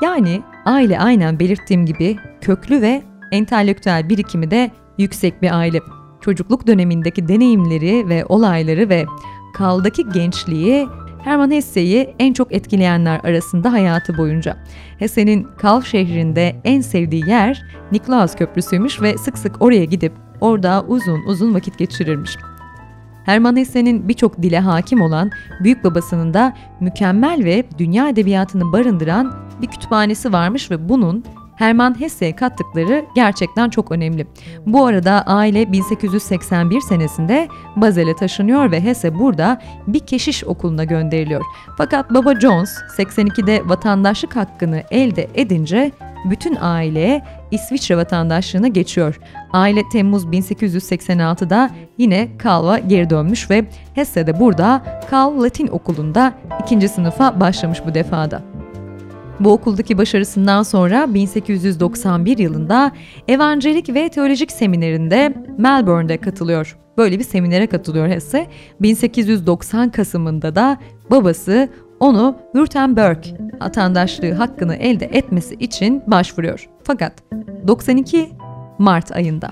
[0.01, 3.01] Yani aile aynen belirttiğim gibi köklü ve
[3.31, 5.79] entelektüel birikimi de yüksek bir aile.
[6.21, 9.05] Çocukluk dönemindeki deneyimleri ve olayları ve
[9.53, 10.87] Kal'daki gençliği
[11.23, 14.57] Hermann Hesse'yi en çok etkileyenler arasında hayatı boyunca.
[14.99, 21.23] Hesse'nin Kal şehrinde en sevdiği yer Niklaus Köprüsü'ymüş ve sık sık oraya gidip orada uzun
[21.27, 22.37] uzun vakit geçirirmiş.
[23.25, 25.31] Hermann Hesse'nin birçok dile hakim olan
[25.63, 31.23] büyük babasının da mükemmel ve dünya edebiyatını barındıran bir kütüphanesi varmış ve bunun
[31.57, 34.27] Hermann Hesse'ye kattıkları gerçekten çok önemli.
[34.65, 41.41] Bu arada aile 1881 senesinde Basel'e taşınıyor ve Hesse burada bir keşiş okuluna gönderiliyor.
[41.77, 45.91] Fakat baba Jones 82'de vatandaşlık hakkını elde edince
[46.25, 49.19] bütün aile İsviçre vatandaşlığına geçiyor.
[49.53, 56.89] Aile Temmuz 1886'da yine Kalva geri dönmüş ve Hesse de burada Kal Latin Okulu'nda ikinci
[56.89, 58.56] sınıfa başlamış bu defada.
[59.39, 62.91] Bu okuldaki başarısından sonra 1891 yılında
[63.27, 66.77] Evangelik ve Teolojik Seminerinde Melbourne'de katılıyor.
[66.97, 68.47] Böyle bir seminere katılıyor Hesse.
[68.81, 70.77] 1890 Kasım'ında da
[71.11, 71.69] babası
[71.99, 73.25] onu Württemberg
[73.61, 76.69] vatandaşlığı hakkını elde etmesi için başvuruyor.
[76.83, 77.13] Fakat
[77.67, 78.29] 92
[78.79, 79.49] Mart ayında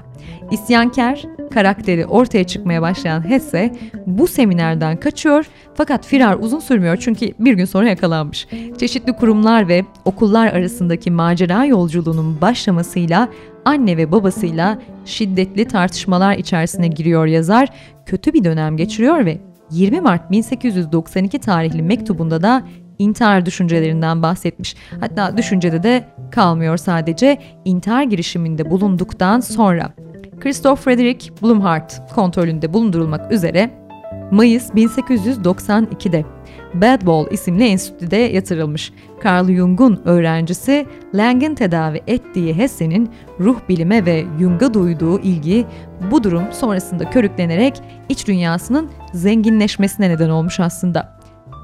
[0.52, 3.76] isyankar karakteri ortaya çıkmaya başlayan Hesse
[4.08, 5.46] bu seminerden kaçıyor
[5.76, 8.48] fakat firar uzun sürmüyor çünkü bir gün sonra yakalanmış.
[8.78, 13.30] Çeşitli kurumlar ve okullar arasındaki macera yolculuğunun başlamasıyla
[13.66, 17.70] anne ve babasıyla şiddetli tartışmalar içerisine giriyor yazar,
[18.06, 19.38] kötü bir dönem geçiriyor ve
[19.72, 22.64] 20 Mart 1892 tarihli mektubunda da
[23.00, 24.76] intihar düşüncelerinden bahsetmiş.
[25.00, 29.94] Hatta düşüncede de kalmıyor sadece intihar girişiminde bulunduktan sonra.
[30.40, 33.86] Christoph Friedrich Blumhardt kontrolünde bulundurulmak üzere
[34.32, 36.26] Mayıs 1892'de
[36.74, 38.94] Bad Ball isimli enstitüde yatırılmış.
[39.26, 45.66] Carl Jung'un öğrencisi Langen tedavi ettiği Hesse'nin ruh bilime ve Jung'a duyduğu ilgi
[46.12, 51.16] bu durum sonrasında körüklenerek iç dünyasının zenginleşmesine neden olmuş aslında.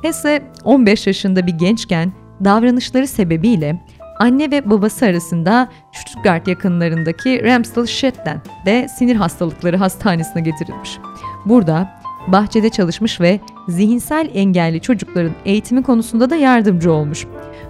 [0.02, 2.12] Hesse 15 yaşında bir gençken
[2.44, 3.82] davranışları sebebiyle
[4.20, 10.98] anne ve babası arasında Stuttgart yakınlarındaki Ramstelstädt'ten de sinir hastalıkları hastanesine getirilmiş.
[11.46, 17.28] Burada bahçede çalışmış ve zihinsel engelli çocukların eğitimi konusunda da yardımcı olmuş.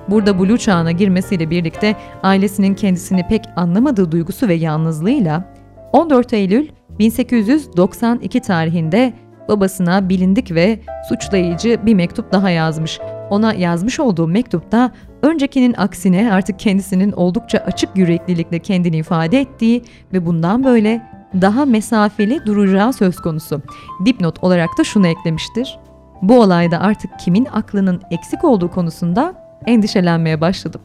[0.07, 5.53] Burada Blue çağına girmesiyle birlikte ailesinin kendisini pek anlamadığı duygusu ve yalnızlığıyla
[5.93, 6.67] 14 Eylül
[6.99, 9.13] 1892 tarihinde
[9.47, 10.79] babasına bilindik ve
[11.09, 12.99] suçlayıcı bir mektup daha yazmış.
[13.29, 19.83] Ona yazmış olduğu mektupta öncekinin aksine artık kendisinin oldukça açık yüreklilikle kendini ifade ettiği
[20.13, 21.01] ve bundan böyle
[21.41, 23.61] daha mesafeli duracağı söz konusu.
[24.05, 25.79] Dipnot olarak da şunu eklemiştir.
[26.21, 29.33] Bu olayda artık kimin aklının eksik olduğu konusunda
[29.67, 30.81] endişelenmeye başladım.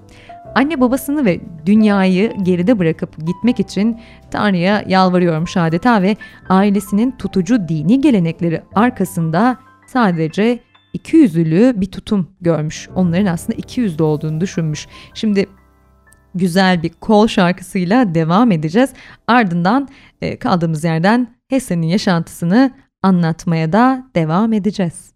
[0.57, 4.01] Anne babasını ve dünyayı geride bırakıp gitmek için
[4.31, 6.17] Tanrı'ya yalvarıyormuş adeta ve
[6.49, 10.59] ailesinin tutucu dini gelenekleri arkasında sadece
[10.93, 12.89] iki yüzlü bir tutum görmüş.
[12.95, 14.87] Onların aslında iki yüzlü olduğunu düşünmüş.
[15.15, 15.47] Şimdi
[16.35, 18.91] güzel bir kol şarkısıyla devam edeceğiz.
[19.27, 19.89] Ardından
[20.23, 22.71] e, kaldığımız yerden Hesse'nin yaşantısını
[23.03, 25.16] anlatmaya da devam edeceğiz.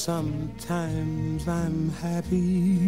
[0.00, 2.80] Sometimes I'm happy.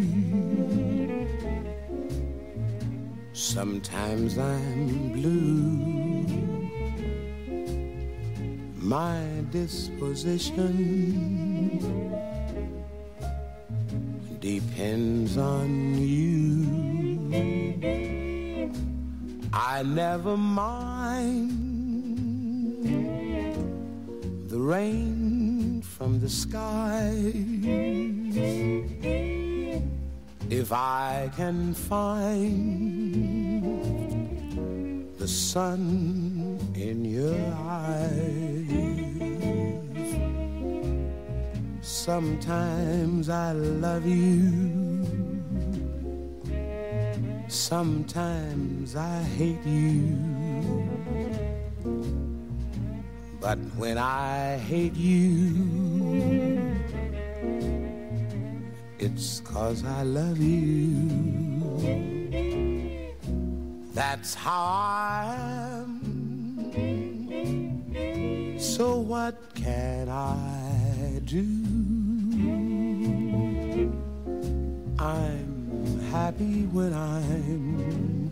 [3.35, 5.85] Sometimes I'm blue.
[8.79, 10.73] My disposition
[14.41, 16.65] depends on you.
[19.53, 21.51] I never mind
[24.49, 25.22] the rain
[26.03, 27.13] from the sky
[30.51, 33.23] if I can find
[35.17, 38.67] the sun in your eyes.
[41.83, 45.07] Sometimes I love you,
[47.47, 50.19] sometimes I hate you.
[53.41, 55.92] But when I hate you,
[59.03, 60.95] it's cause I love you.
[63.93, 65.35] That's how I
[65.81, 65.99] am.
[68.61, 71.49] So what can I do?
[75.01, 78.31] I'm happy when I'm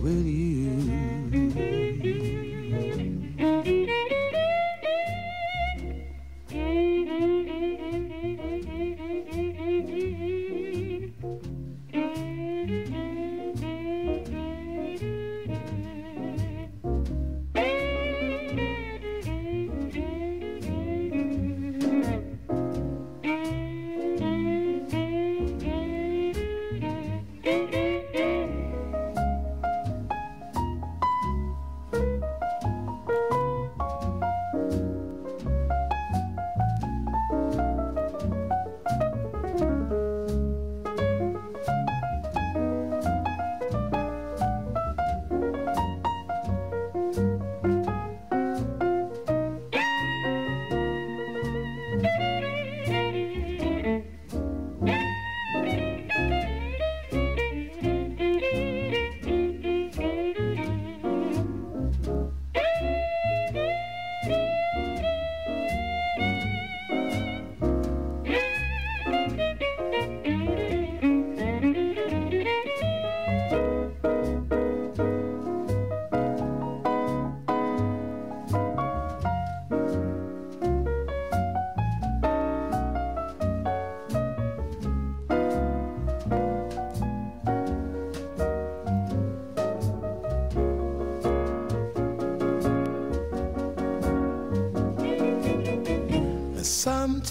[0.00, 1.12] with you.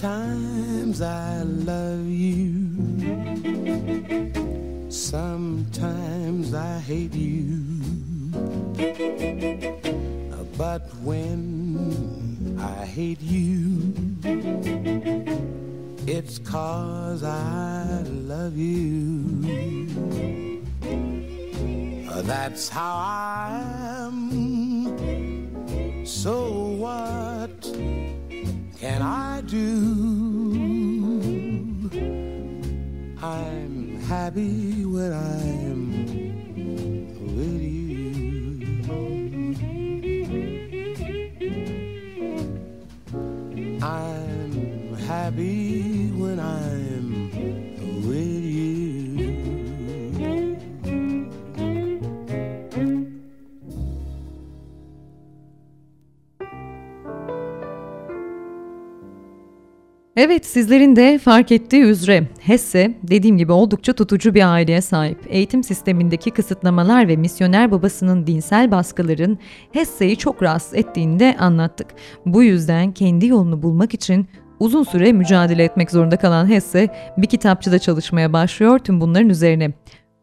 [0.02, 2.50] Sometimes I love you.
[4.90, 7.62] Sometimes I hate you.
[10.58, 13.94] But when I hate you,
[16.08, 19.40] it's cause I love you.
[22.24, 23.71] That's how I
[60.24, 65.18] Evet sizlerin de fark ettiği üzere Hesse dediğim gibi oldukça tutucu bir aileye sahip.
[65.28, 69.38] Eğitim sistemindeki kısıtlamalar ve misyoner babasının dinsel baskıların
[69.72, 71.86] Hesse'yi çok rahatsız ettiğini de anlattık.
[72.26, 74.28] Bu yüzden kendi yolunu bulmak için
[74.60, 79.72] uzun süre mücadele etmek zorunda kalan Hesse bir kitapçıda çalışmaya başlıyor tüm bunların üzerine.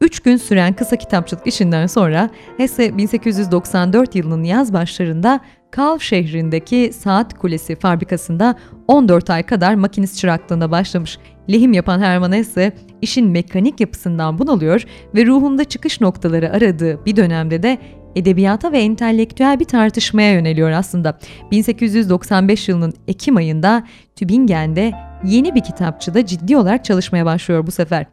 [0.02, 5.40] 3 gün süren kısa kitapçılık işinden sonra Hesse 1894 yılının yaz başlarında
[5.72, 8.56] Kalv şehrindeki saat kulesi fabrikasında
[8.88, 11.18] 14 ay kadar makinist çıraklığına başlamış.
[11.52, 14.84] Lehim yapan Hermann Hesse işin mekanik yapısından bunalıyor
[15.16, 17.78] ve ruhunda çıkış noktaları aradığı bir dönemde de
[18.16, 21.20] edebiyata ve entelektüel bir tartışmaya yöneliyor aslında.
[21.52, 23.84] 1895 yılının Ekim ayında
[24.16, 24.94] Tübingen'de
[25.26, 28.06] yeni bir kitapçıda ciddi olarak çalışmaya başlıyor bu sefer.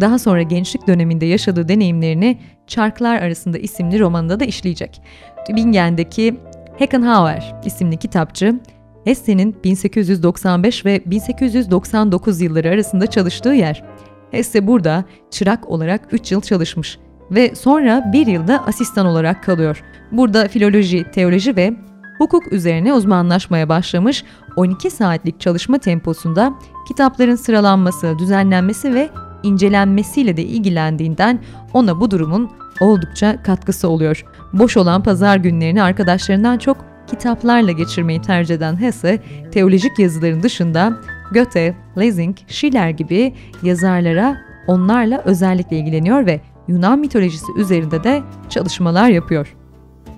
[0.00, 5.00] Daha sonra gençlik döneminde yaşadığı deneyimlerini Çarklar Arasında isimli romanında da işleyecek.
[5.46, 6.36] Tübingen'deki
[6.82, 8.60] Heckenhauer isimli kitapçı,
[9.04, 13.84] Hesse'nin 1895 ve 1899 yılları arasında çalıştığı yer.
[14.30, 16.98] Hesse burada çırak olarak 3 yıl çalışmış
[17.30, 19.82] ve sonra bir yılda asistan olarak kalıyor.
[20.12, 21.72] Burada filoloji, teoloji ve
[22.18, 24.24] hukuk üzerine uzmanlaşmaya başlamış
[24.56, 26.54] 12 saatlik çalışma temposunda
[26.88, 29.08] kitapların sıralanması, düzenlenmesi ve
[29.42, 31.40] incelenmesiyle de ilgilendiğinden
[31.72, 32.50] ona bu durumun
[32.82, 34.24] oldukça katkısı oluyor.
[34.52, 36.76] Boş olan pazar günlerini arkadaşlarından çok
[37.06, 39.18] kitaplarla geçirmeyi tercih eden Hesse,
[39.52, 40.92] teolojik yazıların dışında
[41.34, 49.56] Goethe, Lessing, Schiller gibi yazarlara onlarla özellikle ilgileniyor ve Yunan mitolojisi üzerinde de çalışmalar yapıyor.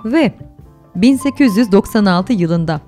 [0.04, 0.32] Ve
[0.94, 2.80] 1896 yılında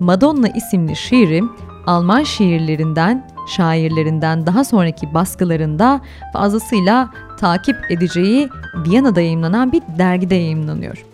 [0.00, 1.42] Madonna isimli şiiri
[1.86, 6.00] Alman şiirlerinden, şairlerinden daha sonraki baskılarında
[6.32, 8.48] fazlasıyla takip edeceği
[8.86, 11.04] Viyana'da yayımlanan bir dergide yayımlanıyor.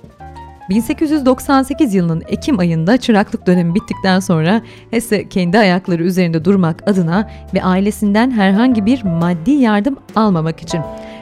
[0.71, 7.63] 1898 yılının Ekim ayında çıraklık dönemi bittikten sonra Hesse kendi ayakları üzerinde durmak adına ve
[7.63, 10.81] ailesinden herhangi bir maddi yardım almamak için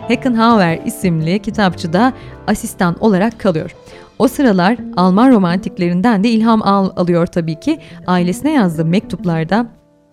[0.08, 2.12] Heckenhauer isimli kitapçıda
[2.46, 3.74] asistan olarak kalıyor.
[4.18, 7.78] O sıralar Alman romantiklerinden de ilham al alıyor tabii ki.
[8.06, 9.66] Ailesine yazdığı mektuplarda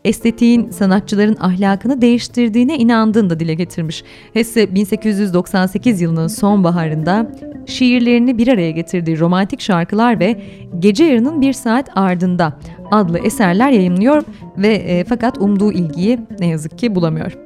[0.06, 4.04] estetiğin sanatçıların ahlakını değiştirdiğine inandığını da dile getirmiş.
[4.34, 7.32] Hesse 1898 yılının sonbaharında
[7.66, 10.42] şiirlerini bir araya getirdiği romantik şarkılar ve
[10.80, 12.60] Gece Yarının Bir Saat Ardında
[12.92, 14.24] adlı eserler yayımlıyor
[14.58, 17.38] ve e, fakat umduğu ilgiyi ne yazık ki bulamıyor.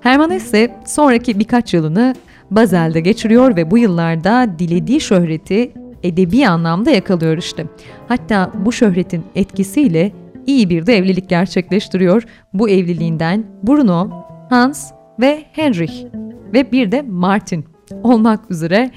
[0.00, 2.14] Hermann Hesse sonraki birkaç yılını
[2.50, 5.72] Bazel'de geçiriyor ve bu yıllarda dilediği şöhreti
[6.02, 7.66] edebi anlamda yakalıyor işte.
[8.08, 10.12] Hatta bu şöhretin etkisiyle
[10.46, 12.22] iyi bir de evlilik gerçekleştiriyor.
[12.52, 14.10] Bu evliliğinden Bruno,
[14.50, 16.04] Hans ve Henrich
[16.52, 17.64] ve bir de Martin
[18.02, 18.90] olmak üzere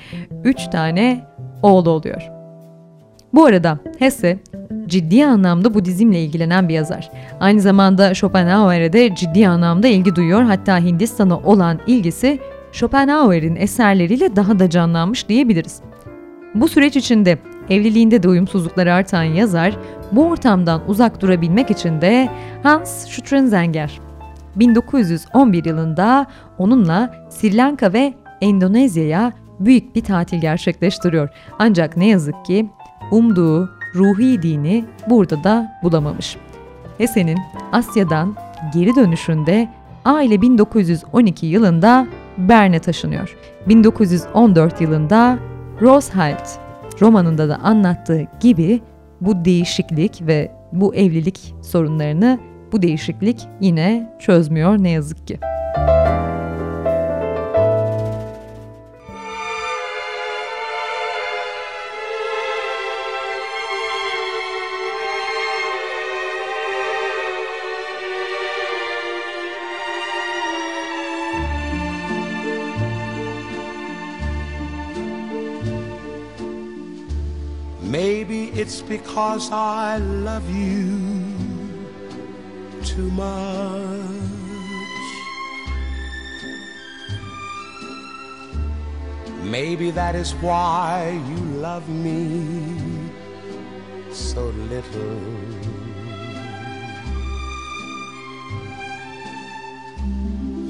[0.44, 1.26] 3 tane
[1.64, 2.30] oğlu oluyor.
[3.34, 4.40] Bu arada Hesse
[4.88, 7.12] ciddi anlamda Budizmle ilgilenen bir yazar.
[7.40, 10.42] Aynı zamanda Schopenhauer'e de ciddi anlamda ilgi duyuyor.
[10.42, 12.40] Hatta Hindistan'a olan ilgisi
[12.72, 15.82] Schopenhauer'in eserleriyle daha da canlanmış diyebiliriz.
[16.56, 17.38] Bu süreç içinde
[17.70, 19.78] evliliğinde de uyumsuzluklar artan yazar,
[20.12, 22.30] bu ortamdan uzak durabilmek için de
[22.64, 24.00] Hans Strenzenger
[24.56, 26.26] 1911 yılında
[26.58, 31.30] onunla Sri Lanka ve Endonezya'ya büyük bir tatil gerçekleştiriyor.
[31.60, 32.70] Ancak ne yazık ki
[33.12, 36.38] umduğu ruhi dini burada da bulamamış.
[36.98, 37.38] Hesse'nin
[37.72, 38.36] Asya'dan
[38.74, 39.70] geri dönüşünde
[40.06, 42.08] aile 1912 yılında
[42.38, 43.38] Berne taşınıyor.
[43.68, 45.38] 1914 yılında
[45.82, 46.50] Rosehalt
[47.02, 48.82] romanında da anlattığı gibi
[49.22, 52.40] bu değişiklik ve bu evlilik sorunlarını
[52.72, 55.40] bu değişiklik yine çözmüyor ne yazık ki.
[55.78, 56.09] it's
[78.90, 81.00] because I love you
[82.84, 84.10] too much.
[89.44, 93.12] Maybe that is why you love me
[94.12, 95.22] so little.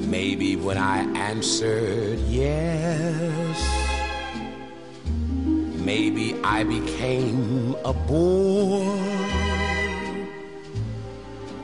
[0.06, 3.79] Maybe when I answered yes,
[5.80, 8.96] maybe I became a bore.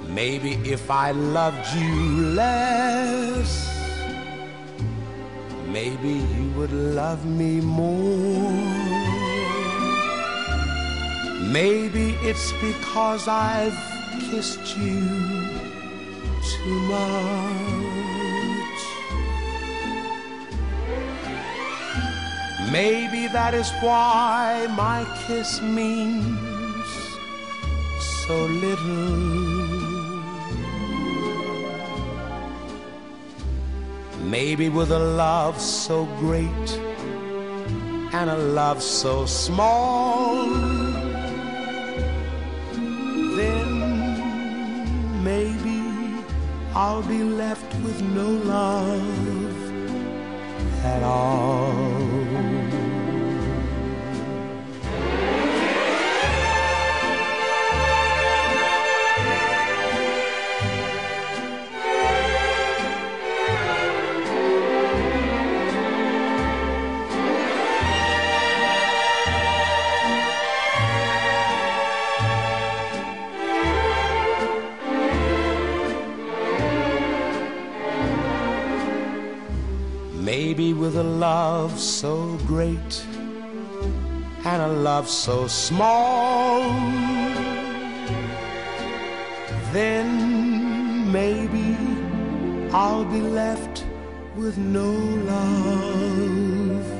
[0.08, 3.50] Maybe if I loved you less,
[5.68, 8.86] maybe you would love me more.
[11.52, 13.78] Maybe it's because I've
[14.30, 15.00] kissed you
[16.42, 17.85] too much.
[22.72, 26.36] Maybe that is why my kiss means
[28.26, 29.36] so little.
[34.24, 36.80] Maybe with a love so great
[38.12, 40.46] and a love so small,
[43.36, 43.70] then
[45.22, 45.82] maybe
[46.74, 49.56] I'll be left with no love
[50.84, 52.05] at all.
[80.56, 83.04] Maybe with a love so great
[84.42, 86.62] and a love so small,
[89.74, 91.76] then maybe
[92.72, 93.84] I'll be left
[94.34, 94.92] with no
[95.32, 96.95] love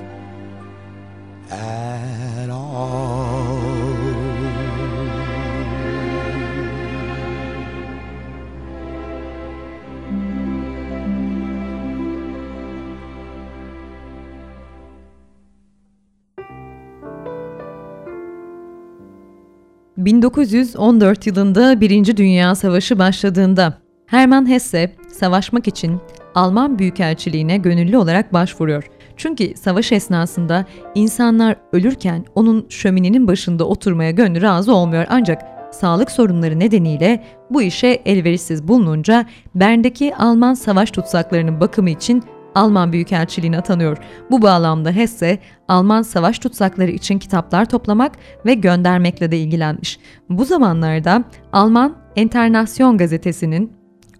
[20.06, 23.74] 1914 yılında Birinci Dünya Savaşı başladığında
[24.06, 26.00] Hermann Hesse savaşmak için
[26.34, 28.84] Alman Büyükelçiliğine gönüllü olarak başvuruyor.
[29.16, 35.42] Çünkü savaş esnasında insanlar ölürken onun şöminenin başında oturmaya gönlü razı olmuyor ancak
[35.74, 42.22] sağlık sorunları nedeniyle bu işe elverişsiz bulununca Bern'deki Alman savaş tutsaklarının bakımı için
[42.56, 43.98] Alman Büyükelçiliğine atanıyor.
[44.30, 45.38] Bu bağlamda Hesse,
[45.68, 48.12] Alman savaş tutsakları için kitaplar toplamak
[48.46, 49.98] ve göndermekle de ilgilenmiş.
[50.30, 53.72] Bu zamanlarda Alman Enternasion gazetesinin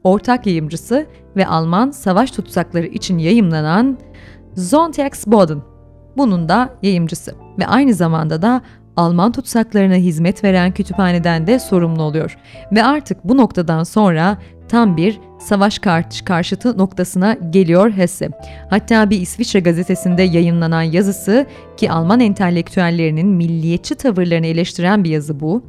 [0.04, 1.06] ortak yayımcısı
[1.36, 3.98] ve Alman savaş tutsakları için yayımlanan
[4.56, 5.62] Sonntagsboden
[6.16, 8.60] bunun da yayımcısı ve aynı zamanda da
[8.96, 12.36] Alman tutsaklarına hizmet veren kütüphaneden de sorumlu oluyor.
[12.72, 14.38] Ve artık bu noktadan sonra
[14.68, 18.28] tam bir savaş karşı karşıtı noktasına geliyor Hesse.
[18.70, 25.62] Hatta bir İsviçre gazetesinde yayınlanan yazısı ki Alman entelektüellerinin milliyetçi tavırlarını eleştiren bir yazı bu.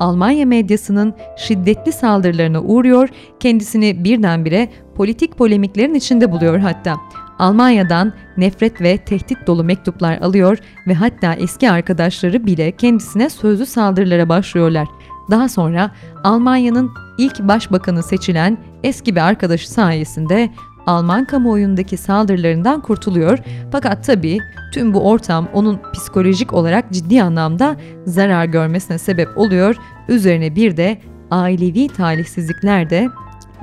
[0.00, 3.08] Almanya medyasının şiddetli saldırılarına uğruyor,
[3.40, 6.96] kendisini birdenbire politik polemiklerin içinde buluyor hatta.
[7.38, 14.28] Almanya'dan nefret ve tehdit dolu mektuplar alıyor ve hatta eski arkadaşları bile kendisine sözlü saldırılara
[14.28, 14.88] başlıyorlar.
[15.30, 15.90] Daha sonra
[16.24, 20.50] Almanya'nın ilk başbakanı seçilen eski bir arkadaşı sayesinde
[20.86, 23.38] Alman kamuoyundaki saldırılarından kurtuluyor.
[23.72, 24.38] Fakat tabii
[24.72, 27.76] tüm bu ortam onun psikolojik olarak ciddi anlamda
[28.06, 29.76] zarar görmesine sebep oluyor.
[30.08, 30.98] Üzerine bir de
[31.30, 33.08] ailevi talihsizlikler de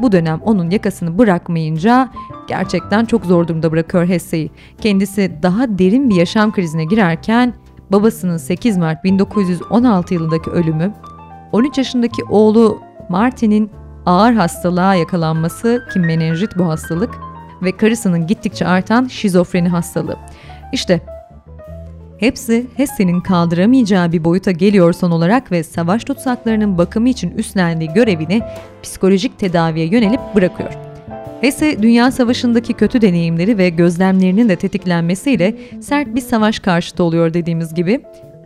[0.02, 2.10] bu dönem onun yakasını bırakmayınca
[2.48, 4.52] gerçekten çok zor durumda bırakıyor Hesse'yi.
[4.82, 7.54] Kendisi daha derin bir yaşam krizine girerken
[7.92, 10.94] babasının 8 Mart 1916 yılındaki ölümü,
[11.52, 12.80] 13 yaşındaki oğlu
[13.10, 13.72] Martin'in
[14.06, 17.16] ağır hastalığa yakalanması ki menenjit bu hastalık
[17.62, 20.18] ve karısının gittikçe artan şizofreni hastalığı.
[20.74, 21.02] İşte
[22.22, 28.42] hepsi Hesse'nin kaldıramayacağı bir boyuta geliyor son olarak ve savaş tutsaklarının bakımı için üstlendiği görevini
[28.84, 30.70] psikolojik tedaviye yönelip bırakıyor.
[31.42, 37.74] Hesse, Dünya Savaşı'ndaki kötü deneyimleri ve gözlemlerinin de tetiklenmesiyle sert bir savaş karşıtı oluyor dediğimiz
[37.74, 38.02] gibi.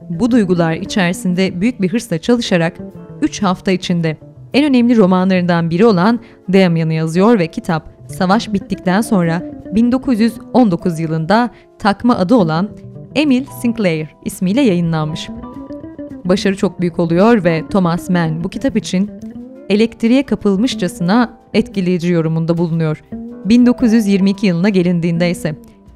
[0.10, 2.78] Bu duygular içerisinde büyük bir hırsla çalışarak
[3.22, 4.18] 3 hafta içinde
[4.54, 6.20] en önemli romanlarından biri olan
[6.54, 9.42] Damien'ı yazıyor ve kitap savaş bittikten sonra
[9.74, 11.50] 1919 yılında
[11.80, 12.70] takma adı olan
[13.16, 15.30] Emil Sinclair ismiyle yayınlanmış.
[16.26, 19.12] Başarı çok büyük oluyor ve Thomas Mann bu kitap için
[19.70, 23.04] elektriğe kapılmışçasına etkileyici yorumunda bulunuyor.
[23.46, 25.56] 1922 yılına gelindiğinde ise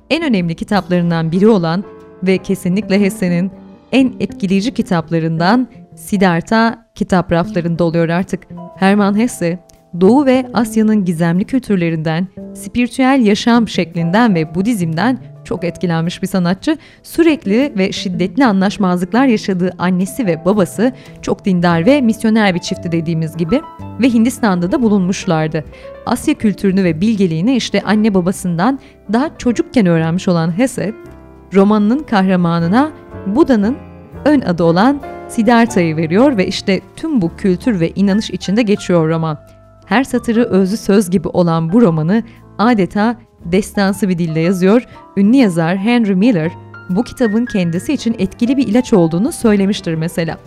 [0.10, 1.84] en önemli kitaplarından biri olan
[2.24, 3.52] ve kesinlikle Hesse'nin
[3.92, 8.48] en etkileyici kitaplarından Siddhartha kitap raflarında oluyor artık.
[8.76, 9.60] Hermann Hesse,
[10.02, 16.78] Doğu ve Asya'nın gizemli kültürlerinden, spiritüel yaşam şeklinden ve Budizm'den çok etkilenmiş bir sanatçı.
[17.04, 23.38] Sürekli ve şiddetli anlaşmazlıklar yaşadığı annesi ve babası çok dindar ve misyoner bir çifti dediğimiz
[23.38, 23.62] gibi
[24.02, 25.64] ve Hindistan'da da bulunmuşlardı.
[26.06, 28.80] Asya kültürünü ve bilgeliğini işte anne babasından
[29.14, 30.94] daha çocukken öğrenmiş olan Hesse,
[31.54, 32.92] romanının kahramanına
[33.28, 33.78] Buda'nın
[34.26, 39.40] ön adı olan Siddhartha'yı veriyor ve işte tüm bu kültür ve inanış içinde geçiyor roman.
[39.86, 42.24] Her satırı özlü söz gibi olan bu romanı
[42.58, 43.16] adeta
[43.46, 44.84] destansı bir dille yazıyor.
[45.18, 46.52] Ünlü yazar Henry Miller
[46.90, 50.38] bu kitabın kendisi için etkili bir ilaç olduğunu söylemiştir mesela.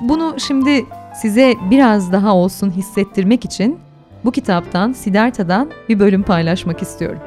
[0.00, 0.84] Bunu şimdi
[1.14, 3.78] size biraz daha olsun hissettirmek için
[4.24, 7.20] bu kitaptan Siddhartha'dan bir bölüm paylaşmak istiyorum.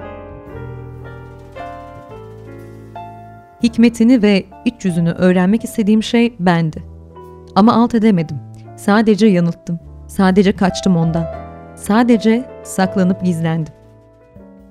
[3.64, 6.84] Hikmetini ve iç yüzünü öğrenmek istediğim şey bendi.
[7.56, 8.38] Ama alt edemedim.
[8.78, 9.80] Sadece yanılttım.
[10.08, 11.26] Sadece kaçtım ondan.
[11.76, 13.74] Sadece saklanıp gizlendim.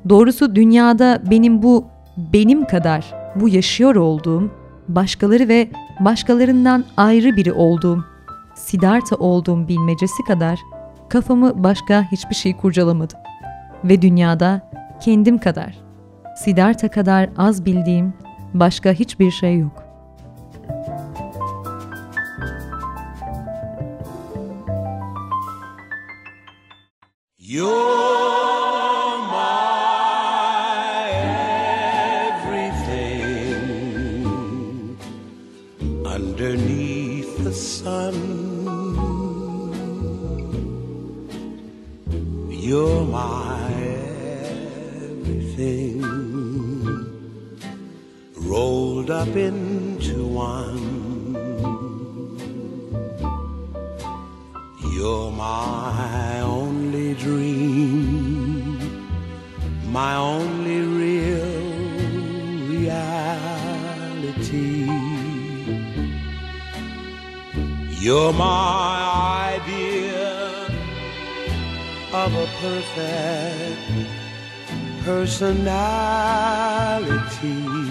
[0.09, 1.85] Doğrusu dünyada benim bu
[2.17, 4.51] benim kadar bu yaşıyor olduğum,
[4.89, 8.05] başkaları ve başkalarından ayrı biri olduğum,
[8.55, 10.61] Siddhartha olduğum bilmecesi kadar
[11.09, 13.15] kafamı başka hiçbir şey kurcalamadı.
[13.85, 15.79] Ve dünyada kendim kadar,
[16.37, 18.15] Siddhartha kadar az bildiğim
[18.55, 19.83] başka hiçbir şey yok.
[27.39, 28.62] You're
[49.23, 50.83] up into one.
[54.95, 58.79] You're my only dream,
[59.93, 61.55] my only real
[62.73, 63.29] reality.
[68.05, 70.33] You're my idea
[72.23, 73.83] of a perfect
[75.05, 77.82] personality.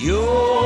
[0.00, 0.57] You're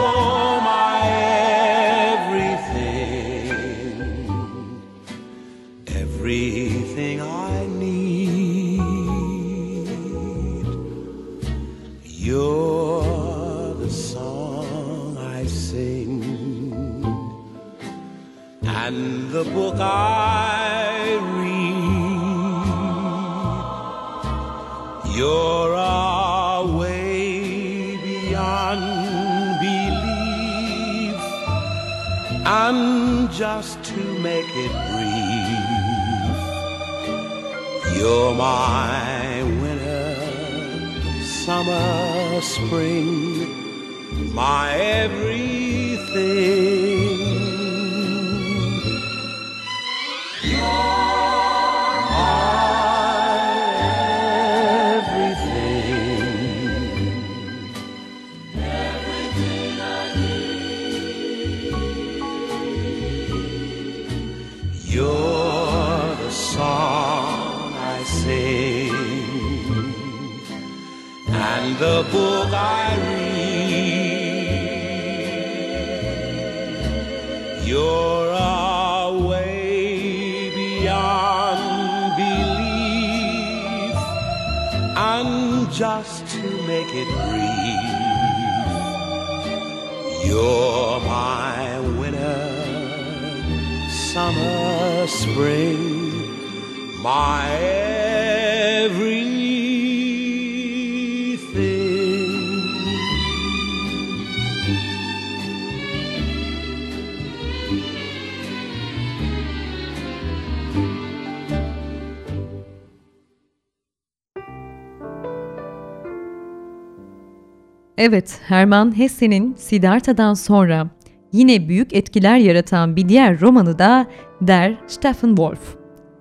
[118.04, 120.86] Evet, Hermann Hesse'nin Siddhartha'dan sonra
[121.32, 124.06] yine büyük etkiler yaratan bir diğer romanı da
[124.40, 125.76] Der Steppenwolf.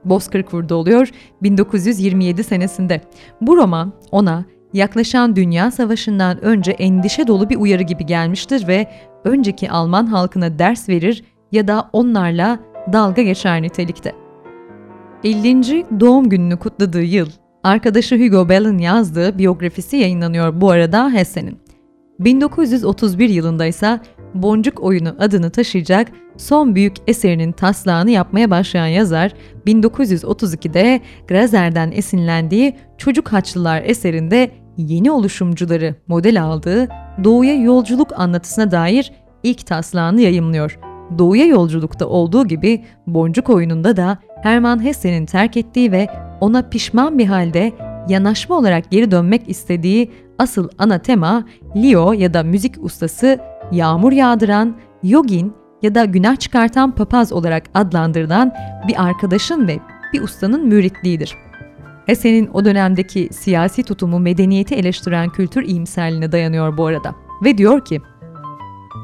[0.06, 1.10] Bozkır Kurdu oluyor
[1.44, 3.02] 1927 senesinde.
[3.42, 8.88] Bu roman ona yaklaşan Dünya Savaşı'ndan önce endişe dolu bir uyarı gibi gelmiştir ve
[9.24, 12.60] önceki Alman halkına ders verir ya da onlarla
[12.94, 14.16] dalga geçer nitelikte.
[15.24, 16.00] 50.
[16.00, 17.30] doğum gününü kutladığı yıl,
[17.64, 21.71] arkadaşı Hugo Bell'in yazdığı biyografisi yayınlanıyor bu arada Hesse'nin.
[22.26, 24.00] 1931 yılında ise
[24.34, 26.08] Boncuk Oyunu adını taşıyacak
[26.38, 29.34] son büyük eserinin taslağını yapmaya başlayan yazar,
[29.68, 36.88] 1932'de Grazer'den esinlendiği Çocuk Haçlılar eserinde yeni oluşumcuları model aldığı
[37.24, 39.12] Doğuya Yolculuk anlatısına dair
[39.44, 40.80] ilk taslağını yayımlıyor.
[41.18, 46.08] Doğuya Yolculuk'ta olduğu gibi Boncuk Oyunu'nda da Hermann Hesse'nin terk ettiği ve
[46.42, 47.72] ona pişman bir halde
[48.10, 51.44] yanaşma olarak geri dönmek istediği asıl ana tema
[51.76, 53.40] Leo ya da müzik ustası,
[53.72, 58.54] yağmur yağdıran, yogin ya da günah çıkartan papaz olarak adlandırılan
[58.88, 59.80] bir arkadaşın ve
[60.14, 61.36] bir ustanın müritliğidir.
[62.06, 67.16] Hesse'nin o dönemdeki siyasi tutumu medeniyeti eleştiren kültür iyimserliğine dayanıyor bu arada.
[67.44, 68.02] Ve diyor ki,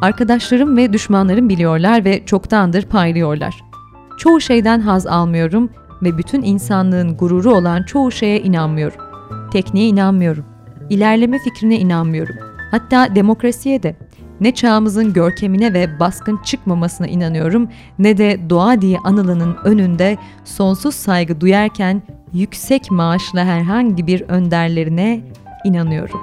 [0.02, 3.64] Arkadaşlarım ve düşmanlarım biliyorlar ve çoktandır paylıyorlar.
[4.18, 5.70] Çoğu şeyden haz almıyorum
[6.02, 9.02] ve bütün insanlığın gururu olan çoğu şeye inanmıyorum.
[9.52, 10.46] Tekniğe inanmıyorum.
[10.90, 12.36] İlerleme fikrine inanmıyorum.
[12.72, 13.96] Hatta demokrasiye de.
[14.42, 17.70] Ne çağımızın görkemine ve baskın çıkmamasına inanıyorum
[18.00, 22.02] ne de doğa diye anılanın önünde sonsuz saygı duyarken
[22.34, 25.22] yüksek maaşla herhangi bir önderlerine
[25.66, 26.22] inanıyorum.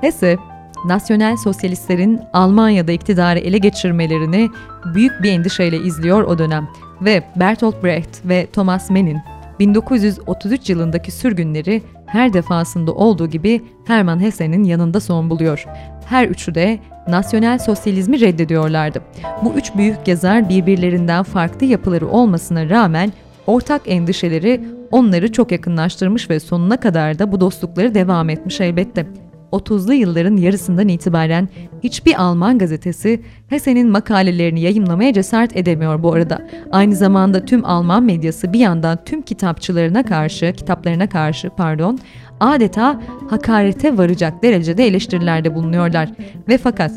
[0.00, 0.36] Hesse,
[0.84, 4.50] nasyonel sosyalistlerin Almanya'da iktidarı ele geçirmelerini
[4.94, 6.68] büyük bir endişeyle izliyor o dönem
[7.02, 9.18] ve Bertolt Brecht ve Thomas Mann'in
[9.58, 15.66] 1933 yılındaki sürgünleri her defasında olduğu gibi Hermann Hesse'nin yanında son buluyor.
[16.06, 16.78] Her üçü de
[17.08, 19.02] nasyonel sosyalizmi reddediyorlardı.
[19.44, 23.12] Bu üç büyük yazar birbirlerinden farklı yapıları olmasına rağmen
[23.46, 29.06] ortak endişeleri onları çok yakınlaştırmış ve sonuna kadar da bu dostlukları devam etmiş elbette.
[29.52, 31.48] 30'lu yılların yarısından itibaren
[31.82, 36.48] hiçbir Alman gazetesi Hesse'nin makalelerini yayımlamaya cesaret edemiyor bu arada.
[36.72, 41.98] Aynı zamanda tüm Alman medyası bir yandan tüm kitapçılarına karşı, kitaplarına karşı pardon,
[42.40, 46.10] adeta hakarete varacak derecede eleştirilerde bulunuyorlar.
[46.48, 46.92] Ve fakat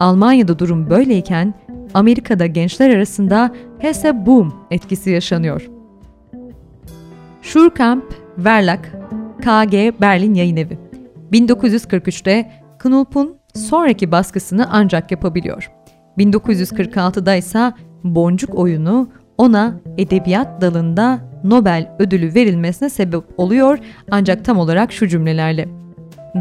[0.00, 1.54] Almanya'da durum böyleyken
[1.94, 5.68] Amerika'da gençler arasında Hesse Boom etkisi yaşanıyor.
[7.42, 8.04] Schurkamp
[8.38, 8.80] Verlag
[9.40, 10.87] KG Berlin Yayın Evi
[11.32, 15.70] 1943'te Knulp'un sonraki baskısını ancak yapabiliyor.
[16.18, 17.72] 1946'da ise
[18.04, 19.08] Boncuk oyunu
[19.38, 23.78] ona edebiyat dalında Nobel ödülü verilmesine sebep oluyor
[24.10, 25.68] ancak tam olarak şu cümlelerle.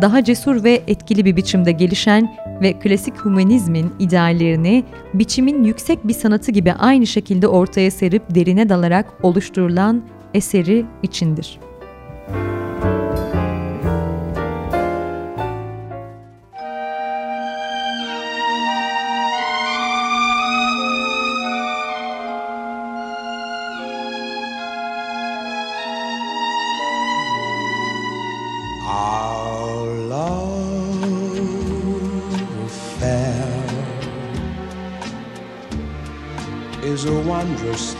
[0.02, 4.84] Daha cesur ve etkili bir biçimde gelişen ve klasik humanizmin ideallerini
[5.14, 11.68] biçimin yüksek bir sanatı gibi aynı şekilde ortaya serip derine dalarak oluşturulan eseri içindir.''
[12.30, 12.67] is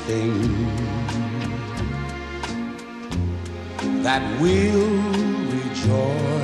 [0.08, 0.40] thing
[4.04, 4.88] that we'll
[5.52, 6.37] rejoice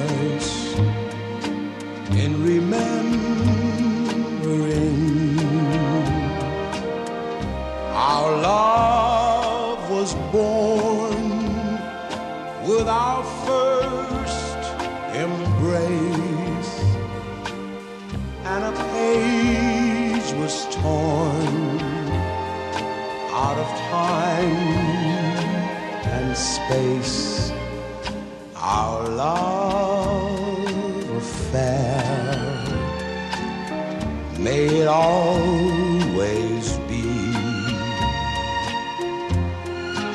[34.84, 37.08] it always be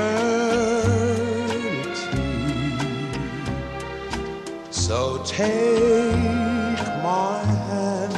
[4.69, 8.13] So take my hand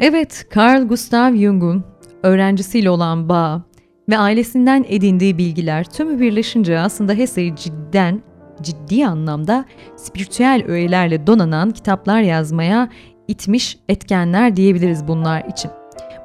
[0.08, 1.84] Evet, Carl Gustav Jung'un
[2.22, 3.62] öğrencisiyle olan bağ
[4.08, 8.22] ve ailesinden edindiği bilgiler tümü birleşince aslında Hesse'yi cidden,
[8.62, 9.64] ciddi anlamda
[9.96, 12.88] spiritüel öğelerle donanan kitaplar yazmaya
[13.28, 15.70] itmiş etkenler diyebiliriz bunlar için.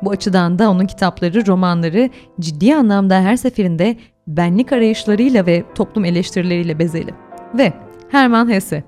[0.02, 2.10] Bu açıdan da onun kitapları, romanları
[2.40, 7.14] ciddi anlamda her seferinde benlik arayışlarıyla ve toplum eleştirileriyle bezeli.
[7.58, 7.74] Ve
[8.10, 8.84] Hermann Hesse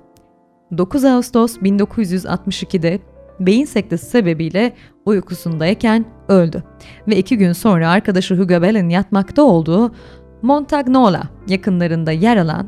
[0.78, 4.72] 9 Ağustos 1962'de beyin sektesi sebebiyle
[5.06, 6.62] uykusundayken öldü.
[7.08, 9.94] Ve iki gün sonra arkadaşı Hugo Bell'in yatmakta olduğu
[10.42, 12.66] Montagnola yakınlarında yer alan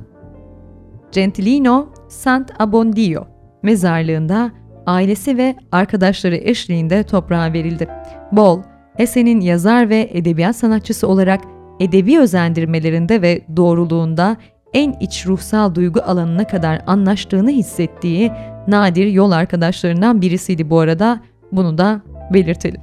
[1.13, 3.27] Gentilino Sant'Abbondio
[3.63, 4.51] mezarlığında
[4.87, 7.89] ailesi ve arkadaşları eşliğinde toprağa verildi.
[8.33, 8.63] Bol,
[8.97, 11.41] Hesse'nin yazar ve edebiyat sanatçısı olarak
[11.81, 14.37] edebi özendirmelerinde ve doğruluğunda
[14.75, 18.33] en iç ruhsal duygu alanına kadar anlaştığını hissettiği
[18.69, 21.21] nadir yol arkadaşlarından birisiydi bu arada.
[21.53, 22.01] Bunu da
[22.33, 22.81] belirtelim.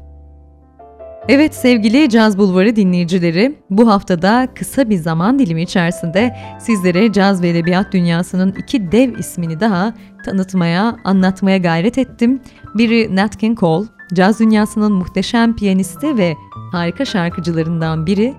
[1.29, 7.49] Evet sevgili Caz Bulvarı dinleyicileri, bu haftada kısa bir zaman dilimi içerisinde sizlere caz ve
[7.49, 9.93] edebiyat dünyasının iki dev ismini daha
[10.25, 12.41] tanıtmaya, anlatmaya gayret ettim.
[12.75, 16.33] Biri Nat King Cole, caz dünyasının muhteşem piyanisti ve
[16.71, 18.33] harika şarkıcılarından biri.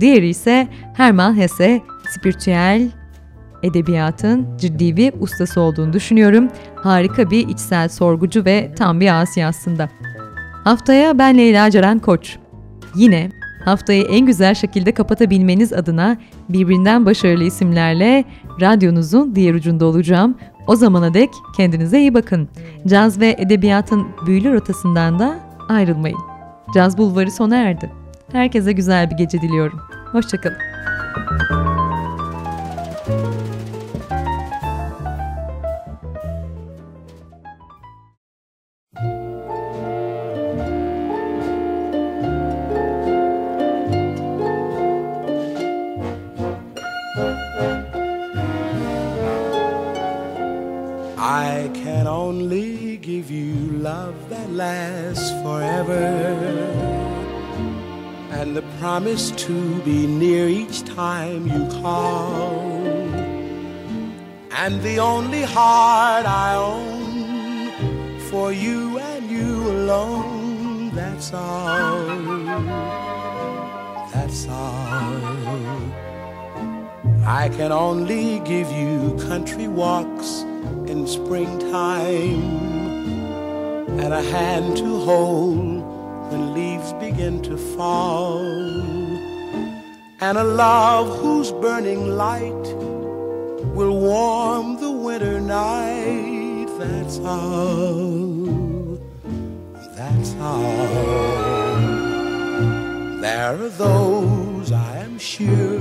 [0.00, 1.80] Diğeri ise Hermann Hesse,
[2.10, 2.90] spiritüel
[3.62, 6.48] edebiyatın ciddi bir ustası olduğunu düşünüyorum.
[6.76, 9.88] Harika bir içsel sorgucu ve tam bir asi aslında.
[10.64, 12.36] Haftaya ben Leyla Ceren Koç.
[12.96, 13.30] Yine
[13.64, 16.16] haftayı en güzel şekilde kapatabilmeniz adına
[16.48, 18.24] birbirinden başarılı isimlerle
[18.60, 20.36] radyonuzun diğer ucunda olacağım.
[20.66, 22.48] O zamana dek kendinize iyi bakın.
[22.86, 25.34] Caz ve edebiyatın büyülü rotasından da
[25.68, 26.18] ayrılmayın.
[26.74, 27.92] Caz Bulvarı sona erdi.
[28.32, 29.80] Herkese güzel bir gece diliyorum.
[30.12, 31.55] Hoşçakalın.
[55.84, 56.86] Forever
[58.30, 62.54] and the promise to be near each time you call.
[64.52, 72.06] And the only heart I own for you and you alone, that's all.
[74.12, 75.86] That's all.
[77.26, 80.42] I can only give you country walks
[80.90, 82.75] in springtime
[84.00, 85.82] and a hand to hold
[86.30, 88.38] when leaves begin to fall.
[90.20, 92.66] And a love whose burning light
[93.76, 96.68] will warm the winter night.
[96.78, 98.66] That's all
[99.96, 101.76] that's all.
[103.20, 105.78] There are those I am sure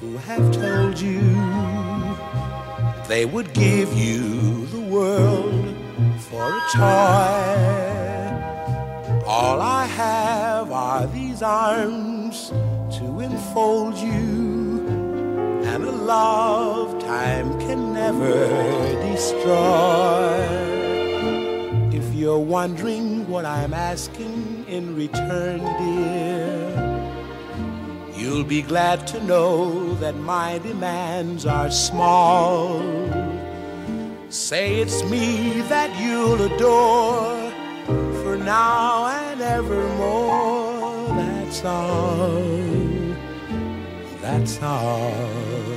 [0.00, 1.20] who have told you
[3.08, 5.59] they would give you the world
[6.40, 8.30] for a toy.
[9.26, 12.48] All I have are these arms
[12.96, 14.88] to enfold you,
[15.70, 18.48] and a love time can never
[19.10, 20.38] destroy.
[21.92, 26.56] If you're wondering what I'm asking in return, dear.
[28.16, 32.80] You'll be glad to know that my demands are small.
[34.30, 37.50] Say it's me that you'll adore
[38.22, 41.08] for now and evermore.
[41.16, 42.40] That's all.
[44.22, 45.69] That's all.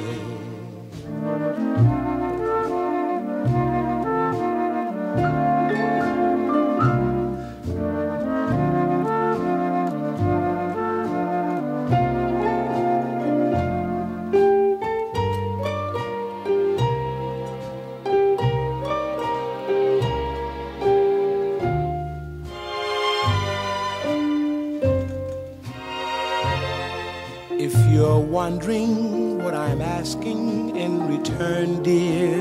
[28.34, 32.34] Wondering what I'm asking in return, dear,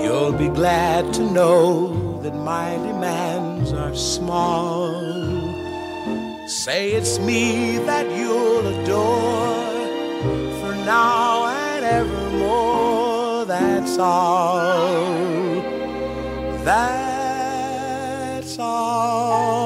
[0.00, 4.94] you'll be glad to know that my demands are small.
[6.46, 9.74] Say it's me that you'll adore
[10.60, 13.44] for now and evermore.
[13.44, 15.02] That's all.
[16.62, 19.65] That's all.